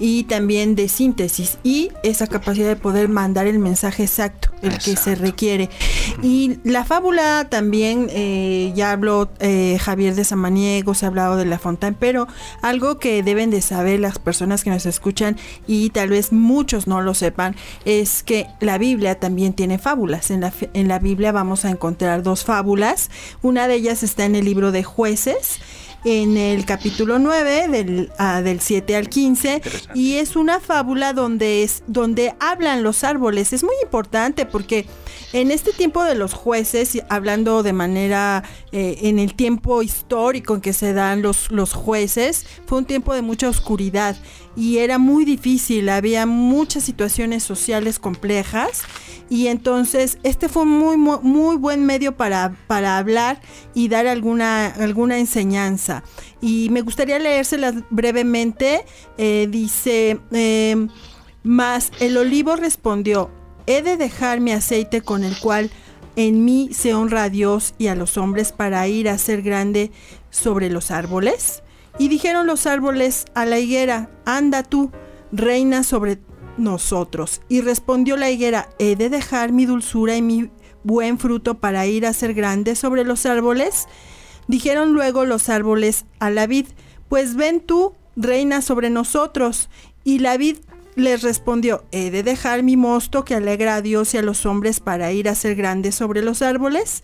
y 0.00 0.24
también 0.24 0.74
de 0.74 0.88
síntesis 0.88 1.58
y 1.62 1.90
esa 2.02 2.26
capacidad 2.26 2.66
de 2.66 2.76
poder 2.76 3.08
mandar 3.08 3.46
el 3.46 3.58
mensaje 3.58 4.02
exacto, 4.04 4.48
el 4.62 4.78
que 4.78 4.96
se 4.96 5.14
requiere. 5.14 5.68
Y 6.22 6.58
la 6.64 6.84
fábula 6.84 7.46
también, 7.48 8.08
eh, 8.10 8.72
ya 8.74 8.92
habló 8.92 9.30
eh, 9.38 9.78
Javier 9.78 10.14
de 10.14 10.24
Samaniego, 10.24 10.94
se 10.94 11.04
ha 11.04 11.08
hablado 11.08 11.36
de 11.36 11.44
La 11.44 11.58
Fontaine, 11.58 11.96
pero 12.00 12.26
algo 12.62 12.98
que 12.98 13.22
deben 13.22 13.50
de 13.50 13.60
saber 13.60 14.00
las 14.00 14.18
personas 14.18 14.64
que 14.64 14.70
nos 14.70 14.86
escuchan 14.86 15.36
y 15.66 15.90
tal 15.90 16.08
vez 16.08 16.32
muchos 16.32 16.86
no 16.86 17.02
lo 17.02 17.12
sepan, 17.12 17.54
es 17.84 18.22
que 18.22 18.46
la 18.60 18.78
Biblia 18.78 19.20
también 19.20 19.52
tiene 19.52 19.78
fábulas. 19.78 20.30
En 20.30 20.40
la, 20.40 20.52
en 20.72 20.88
la 20.88 20.98
Biblia 20.98 21.30
vamos 21.30 21.66
a 21.66 21.70
encontrar 21.70 22.22
dos 22.22 22.44
fábulas. 22.44 23.10
Una 23.42 23.68
de 23.68 23.74
ellas 23.74 24.02
está 24.02 24.24
en 24.24 24.34
el 24.34 24.46
libro 24.46 24.72
de 24.72 24.82
jueces 24.82 25.60
en 26.04 26.36
el 26.36 26.64
capítulo 26.64 27.18
9 27.18 27.68
del, 27.68 28.12
ah, 28.18 28.42
del 28.42 28.60
7 28.60 28.96
al 28.96 29.08
15 29.08 29.62
y 29.94 30.14
es 30.14 30.36
una 30.36 30.60
fábula 30.60 31.12
donde 31.12 31.62
es 31.62 31.82
donde 31.86 32.34
hablan 32.40 32.82
los 32.82 33.04
árboles. 33.04 33.52
Es 33.52 33.62
muy 33.62 33.74
importante 33.82 34.46
porque 34.46 34.86
en 35.32 35.50
este 35.50 35.72
tiempo 35.72 36.02
de 36.04 36.14
los 36.14 36.32
jueces, 36.32 37.02
hablando 37.08 37.62
de 37.62 37.72
manera 37.72 38.42
eh, 38.72 38.98
en 39.02 39.18
el 39.18 39.34
tiempo 39.34 39.82
histórico 39.82 40.54
en 40.54 40.60
que 40.60 40.72
se 40.72 40.92
dan 40.92 41.22
los, 41.22 41.50
los 41.50 41.72
jueces, 41.72 42.46
fue 42.66 42.78
un 42.78 42.84
tiempo 42.84 43.14
de 43.14 43.22
mucha 43.22 43.48
oscuridad 43.48 44.16
y 44.56 44.78
era 44.78 44.98
muy 44.98 45.24
difícil, 45.24 45.88
había 45.88 46.26
muchas 46.26 46.84
situaciones 46.84 47.42
sociales 47.42 47.98
complejas 47.98 48.82
y 49.28 49.46
entonces 49.46 50.18
este 50.24 50.48
fue 50.48 50.62
un 50.62 50.70
muy, 50.70 50.96
muy, 50.96 51.56
buen 51.56 51.86
medio 51.86 52.16
para, 52.16 52.56
para 52.66 52.98
hablar 52.98 53.40
y 53.74 53.88
dar 53.88 54.06
alguna, 54.06 54.66
alguna 54.66 55.18
enseñanza. 55.18 56.02
Y 56.40 56.68
me 56.70 56.82
gustaría 56.82 57.18
leérselas 57.18 57.74
brevemente. 57.90 58.84
Eh, 59.18 59.48
dice, 59.50 60.20
eh, 60.32 60.88
más 61.42 61.92
el 62.00 62.16
olivo 62.16 62.56
respondió, 62.56 63.30
he 63.66 63.82
de 63.82 63.96
dejar 63.96 64.40
mi 64.40 64.52
aceite 64.52 65.02
con 65.02 65.24
el 65.24 65.38
cual 65.38 65.70
en 66.16 66.44
mí 66.44 66.70
se 66.72 66.94
honra 66.94 67.24
a 67.24 67.30
Dios 67.30 67.74
y 67.78 67.86
a 67.86 67.94
los 67.94 68.16
hombres 68.18 68.52
para 68.52 68.86
ir 68.88 69.08
a 69.08 69.18
ser 69.18 69.42
grande 69.42 69.90
sobre 70.30 70.70
los 70.70 70.90
árboles. 70.90 71.62
Y 71.98 72.08
dijeron 72.08 72.46
los 72.46 72.66
árboles 72.66 73.26
a 73.34 73.44
la 73.46 73.58
higuera, 73.58 74.10
anda 74.24 74.62
tú, 74.62 74.90
reina 75.32 75.82
sobre 75.82 76.18
nosotros. 76.56 77.42
Y 77.48 77.60
respondió 77.60 78.16
la 78.16 78.30
higuera, 78.30 78.68
¿he 78.78 78.96
de 78.96 79.08
dejar 79.08 79.52
mi 79.52 79.66
dulzura 79.66 80.16
y 80.16 80.22
mi 80.22 80.50
buen 80.84 81.18
fruto 81.18 81.58
para 81.58 81.86
ir 81.86 82.06
a 82.06 82.12
ser 82.12 82.34
grande 82.34 82.74
sobre 82.74 83.04
los 83.04 83.26
árboles? 83.26 83.86
Dijeron 84.48 84.92
luego 84.92 85.24
los 85.24 85.48
árboles 85.48 86.06
a 86.18 86.30
la 86.30 86.46
vid, 86.46 86.66
pues 87.08 87.36
ven 87.36 87.60
tú, 87.60 87.94
reina 88.16 88.62
sobre 88.62 88.90
nosotros. 88.90 89.70
Y 90.04 90.18
la 90.18 90.36
vid 90.36 90.58
les 90.96 91.22
respondió, 91.22 91.84
¿he 91.92 92.10
de 92.10 92.22
dejar 92.22 92.62
mi 92.62 92.76
mosto 92.76 93.24
que 93.24 93.34
alegra 93.34 93.76
a 93.76 93.82
Dios 93.82 94.14
y 94.14 94.18
a 94.18 94.22
los 94.22 94.46
hombres 94.46 94.80
para 94.80 95.12
ir 95.12 95.28
a 95.28 95.34
ser 95.34 95.54
grande 95.54 95.92
sobre 95.92 96.22
los 96.22 96.42
árboles? 96.42 97.02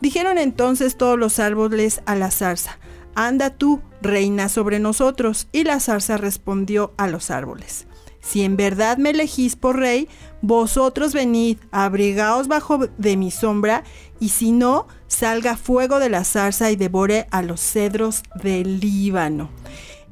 Dijeron 0.00 0.38
entonces 0.38 0.96
todos 0.96 1.18
los 1.18 1.38
árboles 1.38 2.00
a 2.06 2.16
la 2.16 2.30
zarza, 2.30 2.78
Anda 3.14 3.50
tú, 3.50 3.82
reina 4.02 4.48
sobre 4.48 4.78
nosotros. 4.78 5.48
Y 5.52 5.64
la 5.64 5.80
zarza 5.80 6.16
respondió 6.16 6.94
a 6.96 7.08
los 7.08 7.30
árboles, 7.30 7.86
si 8.20 8.42
en 8.42 8.56
verdad 8.56 8.98
me 8.98 9.10
elegís 9.10 9.56
por 9.56 9.78
rey, 9.78 10.08
vosotros 10.42 11.12
venid, 11.12 11.58
abrigaos 11.70 12.48
bajo 12.48 12.78
de 12.78 13.16
mi 13.16 13.30
sombra, 13.30 13.84
y 14.20 14.30
si 14.30 14.52
no, 14.52 14.86
salga 15.06 15.56
fuego 15.56 15.98
de 15.98 16.10
la 16.10 16.24
zarza 16.24 16.70
y 16.70 16.76
devore 16.76 17.26
a 17.30 17.42
los 17.42 17.60
cedros 17.60 18.22
del 18.42 18.80
Líbano. 18.80 19.50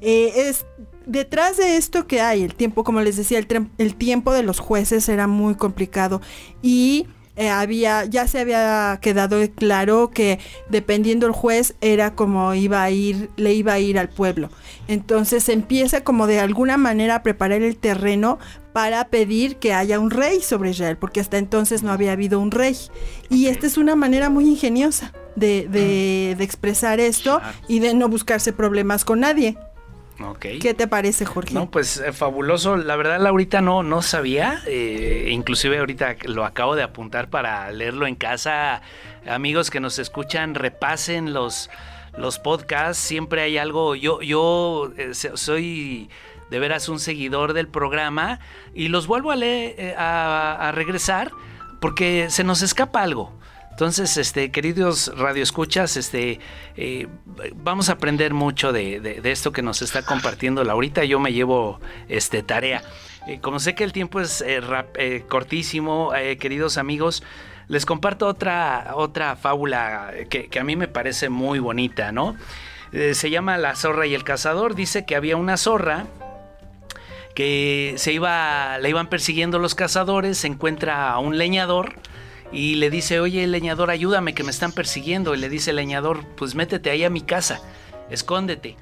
Eh, 0.00 0.32
es, 0.48 0.64
detrás 1.06 1.56
de 1.56 1.76
esto 1.76 2.06
que 2.06 2.20
hay, 2.20 2.42
el 2.42 2.54
tiempo, 2.54 2.84
como 2.84 3.00
les 3.00 3.16
decía, 3.16 3.38
el, 3.38 3.70
el 3.78 3.94
tiempo 3.94 4.32
de 4.32 4.42
los 4.42 4.58
jueces 4.60 5.08
era 5.08 5.26
muy 5.26 5.54
complicado 5.54 6.20
y 6.62 7.06
eh, 7.38 7.50
había, 7.50 8.04
ya 8.04 8.26
se 8.26 8.40
había 8.40 8.98
quedado 9.00 9.38
claro 9.54 10.10
que 10.10 10.40
dependiendo 10.68 11.24
el 11.24 11.32
juez 11.32 11.76
era 11.80 12.16
como 12.16 12.52
iba 12.54 12.82
a 12.82 12.90
ir, 12.90 13.30
le 13.36 13.54
iba 13.54 13.74
a 13.74 13.78
ir 13.78 13.96
al 13.96 14.08
pueblo. 14.08 14.50
Entonces 14.88 15.44
se 15.44 15.52
empieza 15.52 16.02
como 16.02 16.26
de 16.26 16.40
alguna 16.40 16.76
manera 16.76 17.14
a 17.14 17.22
preparar 17.22 17.62
el 17.62 17.76
terreno 17.76 18.40
para 18.72 19.04
pedir 19.08 19.56
que 19.56 19.72
haya 19.72 20.00
un 20.00 20.10
rey 20.10 20.40
sobre 20.40 20.70
Israel, 20.70 20.96
porque 20.98 21.20
hasta 21.20 21.38
entonces 21.38 21.84
no 21.84 21.92
había 21.92 22.10
habido 22.10 22.40
un 22.40 22.50
rey. 22.50 22.76
Y 23.30 23.46
esta 23.46 23.68
es 23.68 23.76
una 23.76 23.94
manera 23.94 24.30
muy 24.30 24.44
ingeniosa 24.48 25.12
de, 25.36 25.68
de, 25.68 26.42
expresar 26.42 26.98
esto 26.98 27.40
y 27.68 27.78
de 27.78 27.94
no 27.94 28.08
buscarse 28.08 28.52
problemas 28.52 29.04
con 29.04 29.20
nadie. 29.20 29.56
¿Qué 30.40 30.74
te 30.74 30.86
parece, 30.88 31.24
Jorge? 31.24 31.54
No, 31.54 31.70
pues 31.70 31.98
eh, 31.98 32.12
fabuloso. 32.12 32.76
La 32.76 32.96
verdad, 32.96 33.20
Laurita 33.20 33.60
no, 33.60 33.82
no 33.82 34.02
sabía. 34.02 34.60
Eh, 34.66 35.28
inclusive 35.30 35.78
ahorita 35.78 36.16
lo 36.24 36.44
acabo 36.44 36.74
de 36.74 36.82
apuntar 36.82 37.30
para 37.30 37.70
leerlo 37.70 38.06
en 38.06 38.16
casa. 38.16 38.82
Amigos 39.28 39.70
que 39.70 39.80
nos 39.80 39.98
escuchan, 39.98 40.54
repasen 40.54 41.32
los, 41.32 41.70
los 42.16 42.38
podcasts. 42.38 43.02
Siempre 43.02 43.42
hay 43.42 43.58
algo. 43.58 43.94
Yo, 43.94 44.20
yo 44.20 44.92
eh, 44.96 45.14
soy 45.14 46.10
de 46.50 46.58
veras 46.58 46.88
un 46.88 46.98
seguidor 46.98 47.52
del 47.52 47.68
programa 47.68 48.40
y 48.74 48.88
los 48.88 49.06
vuelvo 49.06 49.30
a 49.30 49.36
leer, 49.36 49.94
a 49.98 50.72
regresar 50.74 51.30
porque 51.80 52.28
se 52.30 52.42
nos 52.42 52.62
escapa 52.62 53.02
algo. 53.02 53.32
Entonces, 53.78 54.16
este, 54.16 54.50
queridos 54.50 55.12
radioescuchas, 55.16 55.96
este, 55.96 56.40
eh, 56.76 57.06
vamos 57.54 57.88
a 57.88 57.92
aprender 57.92 58.34
mucho 58.34 58.72
de, 58.72 59.20
esto 59.22 59.52
que 59.52 59.62
nos 59.62 59.82
está 59.82 60.02
compartiendo 60.02 60.64
Laurita. 60.64 61.04
Yo 61.04 61.20
me 61.20 61.32
llevo 61.32 61.78
este, 62.08 62.42
tarea. 62.42 62.82
Eh, 63.28 63.38
como 63.40 63.60
sé 63.60 63.76
que 63.76 63.84
el 63.84 63.92
tiempo 63.92 64.18
es 64.18 64.42
eh, 64.44 65.24
cortísimo, 65.28 66.10
queridos 66.40 66.76
amigos, 66.76 67.22
les 67.68 67.86
comparto 67.86 68.26
otra, 68.26 68.94
otra 68.96 69.36
fábula 69.36 70.12
que, 70.28 70.50
a 70.58 70.64
mí 70.64 70.74
me 70.74 70.88
parece 70.88 71.28
muy 71.28 71.60
bonita, 71.60 72.10
¿no? 72.10 72.34
se 72.90 73.30
llama 73.30 73.58
La 73.58 73.76
zorra 73.76 74.08
y 74.08 74.14
el 74.16 74.24
cazador. 74.24 74.74
Dice 74.74 75.06
que 75.06 75.14
había 75.14 75.36
una 75.36 75.56
zorra 75.56 76.06
que 77.36 77.94
se 77.96 78.12
iba, 78.12 78.76
la 78.78 78.88
iban 78.88 79.06
persiguiendo 79.06 79.60
los 79.60 79.76
cazadores, 79.76 80.38
se 80.38 80.48
encuentra 80.48 81.12
a 81.12 81.20
un 81.20 81.38
leñador 81.38 81.94
y 82.52 82.76
le 82.76 82.90
dice, 82.90 83.20
oye, 83.20 83.46
leñador, 83.46 83.90
ayúdame, 83.90 84.34
que 84.34 84.44
me 84.44 84.50
están 84.50 84.72
persiguiendo. 84.72 85.34
Y 85.34 85.38
le 85.38 85.48
dice 85.48 85.70
el 85.70 85.76
leñador, 85.76 86.24
pues 86.36 86.54
métete 86.54 86.90
ahí 86.90 87.04
a 87.04 87.10
mi 87.10 87.20
casa, 87.20 87.60
escóndete. 88.10 88.76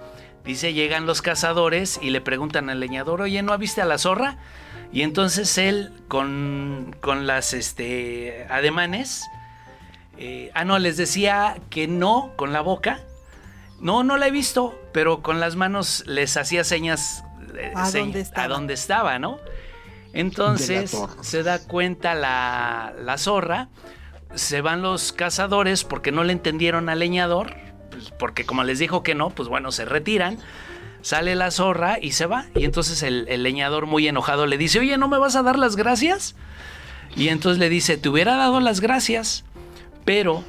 Dice, 0.44 0.72
llegan 0.72 1.06
los 1.06 1.22
cazadores 1.22 1.98
y 2.00 2.10
le 2.10 2.20
preguntan 2.20 2.70
al 2.70 2.78
leñador, 2.78 3.20
oye, 3.20 3.42
¿no 3.42 3.56
viste 3.58 3.82
a 3.82 3.84
la 3.84 3.98
zorra? 3.98 4.38
Y 4.92 5.02
entonces 5.02 5.58
él, 5.58 5.92
con, 6.06 6.94
con 7.00 7.26
las 7.26 7.52
este, 7.52 8.46
ademanes, 8.48 9.24
eh, 10.16 10.52
ah, 10.54 10.64
no, 10.64 10.78
les 10.78 10.96
decía 10.96 11.58
que 11.68 11.88
no 11.88 12.32
con 12.36 12.52
la 12.52 12.60
boca. 12.60 13.00
No, 13.80 14.04
no 14.04 14.16
la 14.16 14.28
he 14.28 14.30
visto, 14.30 14.80
pero 14.92 15.20
con 15.22 15.40
las 15.40 15.56
manos 15.56 16.04
les 16.06 16.36
hacía 16.36 16.62
señas 16.62 17.24
eh, 17.56 17.72
a, 17.74 17.86
a 17.86 18.48
dónde 18.48 18.74
estaba, 18.74 19.18
¿no? 19.18 19.38
Entonces 20.12 20.96
se 21.20 21.42
da 21.42 21.58
cuenta 21.58 22.14
la, 22.14 23.14
zorra, 23.18 23.68
se 24.34 24.60
van 24.60 24.82
los 24.82 25.12
cazadores 25.12 25.84
porque 25.84 26.12
no 26.12 26.24
le 26.24 26.32
entendieron 26.32 26.88
al 26.88 26.98
leñador, 26.98 27.54
pues, 27.90 28.10
porque 28.18 28.44
como 28.44 28.64
les 28.64 28.78
dijo 28.78 29.02
que 29.02 29.14
no, 29.14 29.30
pues 29.30 29.48
bueno, 29.48 29.72
se 29.72 29.84
retiran. 29.84 30.38
Sale 31.02 31.36
la 31.36 31.52
zorra 31.52 31.98
y 32.00 32.12
se 32.12 32.26
va. 32.26 32.46
Y 32.56 32.64
entonces 32.64 33.02
el, 33.04 33.26
leñador 33.42 33.86
muy 33.86 34.08
enojado 34.08 34.46
le 34.46 34.58
dice, 34.58 34.80
oye, 34.80 34.98
¿no 34.98 35.06
me 35.06 35.18
vas 35.18 35.36
a 35.36 35.42
dar 35.42 35.58
las 35.58 35.76
gracias? 35.76 36.34
Y 37.14 37.28
entonces 37.28 37.60
le 37.60 37.68
dice, 37.68 37.96
te 37.96 38.08
hubiera 38.08 38.36
dado 38.36 38.58
las 38.58 38.80
gracias, 38.80 39.44
pero, 40.04 40.42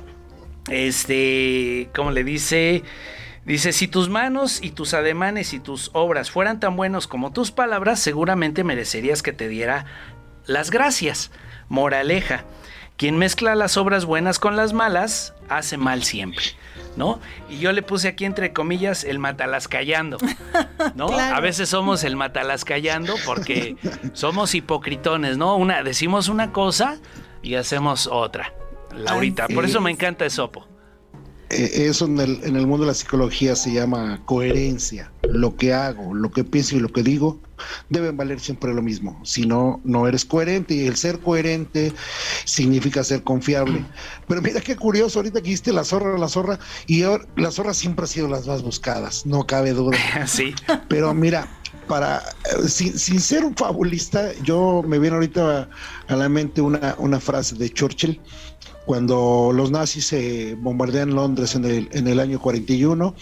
este, 0.69 1.89
como 1.95 2.11
le 2.11 2.23
dice, 2.23 2.83
Dice, 3.47 3.71
si 3.71 3.87
tus 3.87 4.09
manos 4.09 4.61
y 4.61 4.71
tus 4.71 4.93
ademanes 4.93 5.53
y 5.53 5.61
tus 5.61 5.89
obras 5.93 6.29
fueran 6.29 6.59
tan 6.59 6.75
buenos 6.75 7.07
como 7.07 7.31
tus 7.31 7.51
palabras, 7.51 7.97
seguramente 8.01 8.65
merecerías 8.65 9.23
que 9.23 9.31
te 9.31 9.47
diera 9.47 9.85
las 10.45 10.69
gracias. 10.69 11.31
Moraleja, 11.69 12.43
quien 12.97 13.17
mezcla 13.17 13.55
las 13.55 13.77
obras 13.77 14.03
buenas 14.03 14.37
con 14.37 14.57
las 14.57 14.73
malas, 14.73 15.33
hace 15.47 15.77
mal 15.77 16.03
siempre. 16.03 16.43
¿No? 16.97 17.21
Y 17.49 17.59
yo 17.59 17.71
le 17.71 17.83
puse 17.83 18.09
aquí 18.09 18.25
entre 18.25 18.51
comillas 18.51 19.05
el 19.05 19.17
matalas 19.17 19.69
callando, 19.69 20.17
¿no? 20.95 21.07
A 21.17 21.39
veces 21.39 21.69
somos 21.69 22.03
el 22.03 22.17
matalas 22.17 22.65
callando 22.65 23.15
porque 23.25 23.77
somos 24.13 24.55
hipocritones, 24.55 25.37
¿no? 25.37 25.55
Una, 25.55 25.83
decimos 25.83 26.27
una 26.27 26.51
cosa 26.51 26.97
y 27.41 27.55
hacemos 27.55 28.07
otra. 28.07 28.51
Laurita, 28.93 29.47
por 29.47 29.63
eso 29.63 29.79
me 29.79 29.91
encanta 29.91 30.25
Esopo. 30.25 30.67
Eh, 31.49 31.87
eso 31.87 32.05
en 32.05 32.19
el, 32.19 32.43
en 32.43 32.55
el 32.55 32.67
mundo 32.67 32.85
de 32.85 32.91
la 32.91 32.93
psicología 32.93 33.55
se 33.55 33.71
llama 33.71 34.21
coherencia. 34.25 35.11
Lo 35.23 35.55
que 35.55 35.73
hago, 35.73 36.13
lo 36.13 36.31
que 36.31 36.43
pienso 36.43 36.75
y 36.75 36.79
lo 36.79 36.89
que 36.89 37.03
digo 37.03 37.39
deben 37.89 38.17
valer 38.17 38.39
siempre 38.39 38.73
lo 38.73 38.81
mismo. 38.81 39.19
Si 39.23 39.45
no, 39.45 39.81
no 39.83 40.07
eres 40.07 40.25
coherente 40.25 40.73
y 40.73 40.87
el 40.87 40.95
ser 40.95 41.19
coherente 41.19 41.93
significa 42.45 43.03
ser 43.03 43.23
confiable. 43.23 43.85
Pero 44.27 44.41
mira 44.41 44.61
qué 44.61 44.75
curioso, 44.75 45.19
ahorita 45.19 45.41
que 45.41 45.49
hiciste 45.49 45.73
la 45.73 45.83
zorra, 45.83 46.17
la 46.17 46.29
zorra, 46.29 46.59
y 46.85 47.03
la 47.35 47.51
zorra 47.51 47.73
siempre 47.73 48.05
ha 48.05 48.07
sido 48.07 48.27
las 48.27 48.47
más 48.47 48.61
buscadas, 48.61 49.25
no 49.25 49.45
cabe 49.45 49.73
duda. 49.73 49.97
Sí. 50.27 50.53
Pero 50.89 51.13
mira, 51.13 51.47
para 51.87 52.17
eh, 52.17 52.67
sin, 52.67 53.19
ser 53.19 53.45
un 53.45 53.55
fabulista, 53.55 54.33
yo 54.43 54.83
me 54.85 54.99
viene 54.99 55.15
ahorita 55.15 55.69
a, 56.07 56.15
la 56.15 56.29
mente 56.29 56.61
una, 56.61 56.95
una 56.97 57.19
frase 57.19 57.55
de 57.55 57.69
Churchill 57.69 58.19
cuando 58.87 59.51
los 59.53 59.69
nazis 59.69 60.07
se 60.07 60.55
bombardean 60.55 61.13
Londres 61.13 61.55
en 61.55 61.65
el, 61.65 61.89
en 61.91 62.07
el 62.07 62.21
año 62.21 62.39
41, 62.39 63.13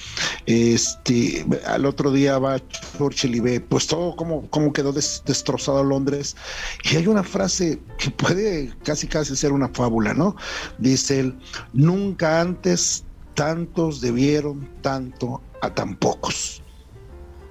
este, 0.45 1.43
al 1.65 1.87
otro 1.87 2.11
día 2.11 2.37
va 2.37 2.61
Churchill 2.69 3.33
y 3.33 3.39
ve 3.39 3.59
pues 3.59 3.87
todo 3.87 4.15
cómo, 4.15 4.47
cómo 4.51 4.71
quedó 4.71 4.93
destrozado 4.93 5.83
Londres. 5.83 6.35
Y 6.83 6.97
hay 6.97 7.07
una 7.07 7.23
frase 7.23 7.79
que 7.97 8.11
puede 8.11 8.71
casi 8.83 9.07
casi 9.07 9.35
ser 9.35 9.53
una 9.53 9.67
fábula, 9.69 10.13
¿no? 10.13 10.35
Dice 10.77 11.21
él, 11.21 11.35
nunca 11.73 12.41
antes 12.41 13.03
tantos 13.33 14.01
debieron 14.01 14.69
tanto 14.83 15.41
a 15.63 15.73
tan 15.73 15.95
pocos. 15.95 16.61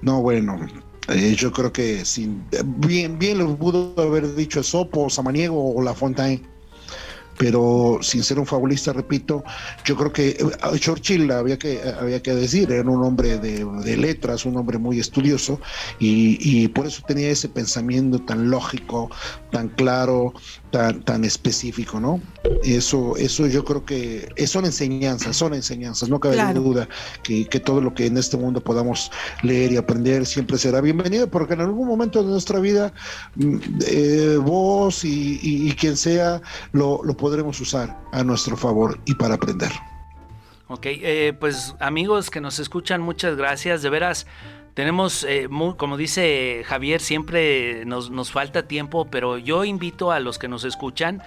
No, 0.02 0.22
bueno, 0.22 0.56
eh, 1.08 1.34
yo 1.36 1.50
creo 1.50 1.72
que 1.72 2.04
sin, 2.04 2.44
bien, 2.78 3.18
bien 3.18 3.38
lo 3.38 3.56
pudo 3.56 3.92
haber 4.00 4.36
dicho 4.36 4.62
Sopo, 4.62 5.10
Samaniego 5.10 5.74
o 5.74 5.82
La 5.82 5.94
Fontaine 5.94 6.53
pero 7.38 7.98
sin 8.02 8.22
ser 8.22 8.38
un 8.38 8.46
fabulista, 8.46 8.92
repito, 8.92 9.44
yo 9.84 9.96
creo 9.96 10.12
que 10.12 10.28
eh, 10.30 10.78
Churchill 10.78 11.30
había 11.30 11.58
que, 11.58 11.80
había 12.00 12.22
que 12.22 12.34
decir, 12.34 12.70
era 12.70 12.88
un 12.88 13.02
hombre 13.02 13.38
de, 13.38 13.96
letras, 13.96 14.44
un 14.44 14.56
hombre 14.56 14.78
muy 14.78 15.00
estudioso 15.00 15.60
y, 15.98 16.68
por 16.68 16.86
eso 16.86 17.02
tenía 17.06 17.30
ese 17.30 17.48
pensamiento 17.48 18.18
tan 18.20 18.50
lógico, 18.50 19.10
tan 19.50 19.68
claro, 19.68 20.32
tan, 21.04 21.24
específico, 21.24 22.00
¿no? 22.00 22.20
Eso, 22.64 23.16
eso 23.16 23.46
yo 23.46 23.64
creo 23.64 23.84
que 23.84 24.28
son 24.46 24.64
enseñanzas, 24.64 25.36
son 25.36 25.54
enseñanzas, 25.54 26.08
no 26.08 26.18
cabe 26.18 26.36
duda 26.54 26.88
que, 27.22 27.44
todo 27.60 27.80
lo 27.80 27.94
que 27.94 28.06
en 28.06 28.16
este 28.16 28.36
mundo 28.36 28.60
podamos 28.60 29.12
leer 29.42 29.72
y 29.72 29.76
aprender 29.76 30.26
siempre 30.26 30.58
será 30.58 30.80
bienvenido, 30.80 31.28
porque 31.28 31.54
en 31.54 31.60
algún 31.60 31.86
momento 31.86 32.22
de 32.22 32.30
nuestra 32.30 32.58
vida 32.58 32.92
mm, 33.36 33.56
eh, 33.86 34.38
vos 34.40 35.04
y, 35.04 35.72
quien 35.78 35.96
sea 35.96 36.42
lo, 36.72 37.00
podremos 37.16 37.60
usar 37.60 37.96
a 38.12 38.24
nuestro 38.24 38.56
favor 38.56 38.98
y 39.04 39.14
para 39.14 39.34
aprender. 39.34 39.70
Ok, 40.66 40.86
eh, 40.86 41.36
pues 41.38 41.74
amigos 41.78 42.30
que 42.30 42.40
nos 42.40 42.58
escuchan, 42.58 43.00
muchas 43.00 43.36
gracias, 43.36 43.82
de 43.82 43.90
veras. 43.90 44.26
Tenemos, 44.74 45.24
eh, 45.24 45.48
como 45.76 45.96
dice 45.96 46.62
Javier, 46.66 47.00
siempre 47.00 47.84
nos, 47.84 48.10
nos, 48.10 48.32
falta 48.32 48.66
tiempo, 48.66 49.06
pero 49.08 49.38
yo 49.38 49.64
invito 49.64 50.10
a 50.10 50.18
los 50.18 50.38
que 50.38 50.48
nos 50.48 50.64
escuchan, 50.64 51.22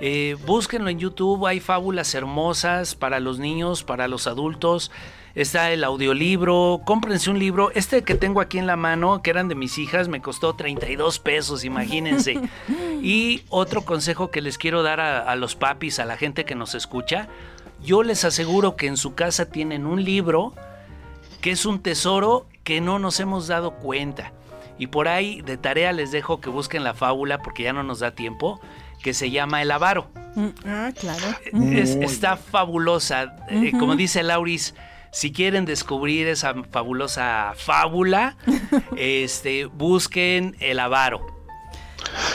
eh, 0.00 0.36
búsquenlo 0.46 0.88
en 0.90 0.98
YouTube, 0.98 1.46
hay 1.46 1.60
fábulas 1.60 2.14
hermosas 2.14 2.94
para 2.94 3.20
los 3.20 3.38
niños, 3.38 3.82
para 3.82 4.08
los 4.08 4.26
adultos. 4.26 4.90
Está 5.34 5.72
el 5.72 5.82
audiolibro, 5.82 6.82
cómprense 6.84 7.28
un 7.28 7.40
libro. 7.40 7.72
Este 7.72 8.02
que 8.02 8.14
tengo 8.14 8.40
aquí 8.40 8.58
en 8.58 8.68
la 8.68 8.76
mano, 8.76 9.20
que 9.20 9.30
eran 9.30 9.48
de 9.48 9.56
mis 9.56 9.78
hijas, 9.78 10.06
me 10.06 10.22
costó 10.22 10.54
32 10.54 11.18
pesos, 11.18 11.64
imagínense. 11.64 12.40
y 13.02 13.42
otro 13.48 13.82
consejo 13.82 14.30
que 14.30 14.40
les 14.40 14.58
quiero 14.58 14.84
dar 14.84 15.00
a, 15.00 15.20
a 15.20 15.34
los 15.34 15.56
papis, 15.56 15.98
a 15.98 16.04
la 16.04 16.16
gente 16.16 16.44
que 16.44 16.54
nos 16.54 16.76
escucha, 16.76 17.26
yo 17.84 18.04
les 18.04 18.24
aseguro 18.24 18.76
que 18.76 18.86
en 18.86 18.96
su 18.96 19.16
casa 19.16 19.46
tienen 19.46 19.86
un 19.86 20.04
libro 20.04 20.54
que 21.40 21.50
es 21.50 21.66
un 21.66 21.80
tesoro 21.80 22.46
que 22.64 22.80
no 22.80 22.98
nos 22.98 23.20
hemos 23.20 23.46
dado 23.46 23.76
cuenta. 23.76 24.32
Y 24.78 24.88
por 24.88 25.06
ahí 25.06 25.40
de 25.42 25.56
tarea 25.56 25.92
les 25.92 26.10
dejo 26.10 26.40
que 26.40 26.50
busquen 26.50 26.82
la 26.82 26.94
fábula 26.94 27.38
porque 27.42 27.62
ya 27.62 27.72
no 27.72 27.82
nos 27.82 28.00
da 28.00 28.10
tiempo, 28.12 28.60
que 29.02 29.14
se 29.14 29.30
llama 29.30 29.62
El 29.62 29.70
Avaro. 29.70 30.08
Mm, 30.34 30.48
ah, 30.66 30.92
claro. 30.98 31.24
está 32.02 32.36
fabulosa. 32.36 33.36
Eh, 33.50 33.72
como 33.78 33.94
dice 33.94 34.22
Lauris, 34.22 34.74
si 35.12 35.30
quieren 35.30 35.64
descubrir 35.64 36.26
esa 36.26 36.54
fabulosa 36.72 37.52
fábula, 37.56 38.36
este, 38.96 39.66
busquen 39.66 40.56
El 40.58 40.80
Avaro. 40.80 41.24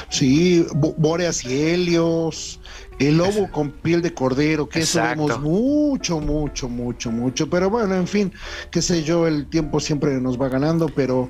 Sí, 0.09 0.65
Boreas 0.97 1.43
y 1.43 1.61
Helios, 1.61 2.58
el 2.99 3.17
lobo 3.17 3.49
con 3.51 3.71
piel 3.71 4.01
de 4.01 4.13
cordero, 4.13 4.67
que 4.67 4.79
eso 4.79 5.01
vemos 5.01 5.39
mucho, 5.39 6.19
mucho, 6.19 6.67
mucho, 6.67 7.11
mucho. 7.11 7.49
Pero 7.49 7.69
bueno, 7.69 7.95
en 7.95 8.07
fin, 8.07 8.31
qué 8.71 8.81
sé 8.81 9.03
yo, 9.03 9.25
el 9.25 9.47
tiempo 9.47 9.79
siempre 9.79 10.19
nos 10.19 10.39
va 10.39 10.49
ganando, 10.49 10.89
pero 10.89 11.29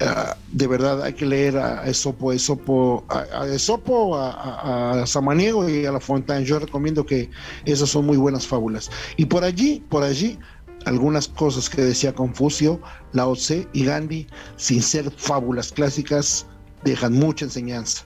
ah, 0.00 0.36
de 0.52 0.66
verdad 0.68 1.02
hay 1.02 1.14
que 1.14 1.26
leer 1.26 1.58
a 1.58 1.84
Esopo, 1.88 2.32
Esopo, 2.32 3.04
a, 3.08 3.42
a 3.42 3.46
Esopo, 3.48 4.16
a, 4.16 5.04
Samaniego 5.06 5.68
y 5.68 5.86
a 5.86 5.92
La 5.92 6.00
Fontaine. 6.00 6.44
Yo 6.44 6.60
recomiendo 6.60 7.04
que 7.04 7.30
esas 7.64 7.88
son 7.88 8.06
muy 8.06 8.16
buenas 8.16 8.46
fábulas. 8.46 8.90
Y 9.16 9.26
por 9.26 9.42
allí, 9.42 9.84
por 9.88 10.04
allí, 10.04 10.38
algunas 10.84 11.26
cosas 11.26 11.68
que 11.68 11.82
decía 11.82 12.14
Confucio, 12.14 12.80
Lao 13.12 13.34
Tse 13.34 13.66
y 13.72 13.84
Gandhi, 13.84 14.26
sin 14.56 14.82
ser 14.82 15.10
fábulas 15.10 15.72
clásicas, 15.72 16.46
dejan 16.84 17.14
mucha 17.14 17.44
enseñanza. 17.44 18.04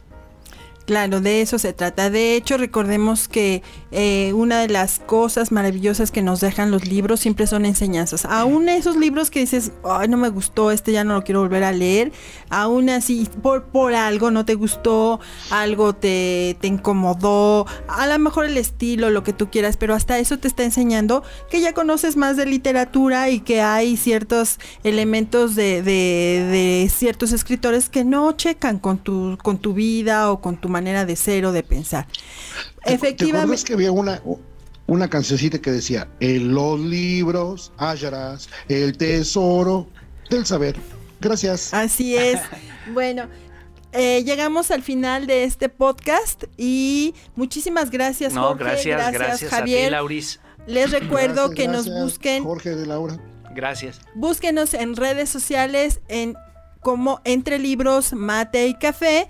Claro, 0.87 1.21
de 1.21 1.43
eso 1.43 1.59
se 1.59 1.73
trata. 1.73 2.11
De 2.11 2.35
hecho, 2.35 2.57
recordemos 2.57 3.29
que 3.29 3.63
eh, 3.93 4.33
una 4.35 4.61
de 4.61 4.69
las 4.69 4.99
cosas 4.99 5.53
maravillosas 5.53 6.11
que 6.11 6.23
nos 6.23 6.41
dejan 6.41 6.71
los 6.71 6.87
libros 6.87 7.21
siempre 7.21 7.47
son 7.47 7.67
enseñanzas. 7.67 8.25
Aún 8.25 8.69
esos 8.69 8.97
libros 8.97 9.31
que 9.31 9.41
dices, 9.41 9.73
ay, 9.85 10.09
no 10.09 10.17
me 10.17 10.29
gustó, 10.29 10.73
este 10.73 10.93
ya 10.93 11.05
no 11.05 11.15
lo 11.15 11.23
quiero 11.23 11.41
volver 11.41 11.63
a 11.63 11.73
leer, 11.73 12.11
aún 12.51 12.91
así, 12.91 13.29
por, 13.43 13.65
por 13.65 13.95
algo 13.95 14.31
no 14.31 14.45
te 14.45 14.55
gustó, 14.55 15.21
algo 15.51 15.95
te, 15.95 16.57
te 16.61 16.67
incomodó, 16.67 17.67
a 17.87 18.07
lo 18.07 18.19
mejor 18.19 18.47
el 18.47 18.57
estilo, 18.57 19.11
lo 19.11 19.23
que 19.23 19.33
tú 19.33 19.51
quieras, 19.51 19.77
pero 19.77 19.95
hasta 19.95 20.19
eso 20.19 20.39
te 20.39 20.49
está 20.49 20.65
enseñando 20.65 21.23
que 21.51 21.61
ya 21.61 21.75
conoces 21.75 22.17
más 22.17 22.37
de 22.37 22.47
literatura 22.47 23.31
y 23.31 23.41
que 23.41 23.61
hay 23.61 23.97
ciertos 23.97 24.59
elementos 24.83 25.55
de, 25.55 25.83
de, 25.83 26.49
de 26.51 26.91
ciertos 26.93 27.33
escritores 27.33 27.89
que 27.89 28.05
no 28.05 28.33
checan 28.33 28.79
con 28.79 28.99
tu, 28.99 29.39
con 29.43 29.59
tu 29.59 29.75
vida 29.75 30.33
o 30.33 30.41
con 30.41 30.57
tu 30.57 30.72
manera 30.73 31.07
de 31.07 31.15
ser 31.15 31.47
o 31.47 31.53
de 31.53 31.63
pensar. 31.63 32.07
Efectivamente. 32.85 33.57
¿Te 33.59 33.65
que 33.65 33.75
había 33.75 33.93
una, 33.93 34.21
una 34.87 35.09
cancioncita 35.09 35.61
que 35.61 35.71
decía, 35.71 36.09
en 36.19 36.53
los 36.53 36.81
libros 36.81 37.73
hallarás 37.77 38.49
el 38.69 38.97
tesoro 38.97 39.89
del 40.31 40.45
saber? 40.45 40.77
Gracias. 41.21 41.73
Así 41.73 42.17
es. 42.17 42.41
bueno. 42.93 43.29
Eh, 43.95 44.25
llegamos 44.25 44.71
al 44.71 44.83
final 44.83 45.27
de 45.27 45.45
este 45.45 45.69
podcast 45.69 46.45
y 46.57 47.15
muchísimas 47.37 47.91
gracias, 47.91 48.33
no, 48.33 48.49
Jorge. 48.49 48.65
Gracias, 48.65 49.13
gracias, 49.13 49.51
Javier. 49.51 49.85
A 49.85 49.89
ti, 49.89 49.91
Lauris. 49.91 50.41
Les 50.67 50.91
recuerdo 50.91 51.51
que 51.51 51.69
nos 51.69 51.89
busquen. 51.91 52.43
Jorge 52.43 52.71
de 52.71 52.87
Laura. 52.87 53.19
Gracias. 53.55 54.01
Búsquenos 54.15 54.73
en 54.73 54.97
redes 54.97 55.29
sociales 55.29 56.01
en 56.09 56.37
como 56.81 57.21
Entre 57.25 57.59
Libros, 57.59 58.13
Mate 58.13 58.67
y 58.67 58.75
Café 58.75 59.29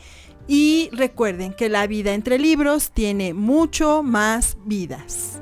y 0.49 0.91
recuerden 0.93 1.53
que 1.53 1.69
la 1.69 1.87
vida 1.87 2.15
entre 2.15 2.39
libros 2.39 2.91
tiene 2.91 3.35
mucho 3.35 4.03
más 4.03 4.57
vidas. 4.65 5.42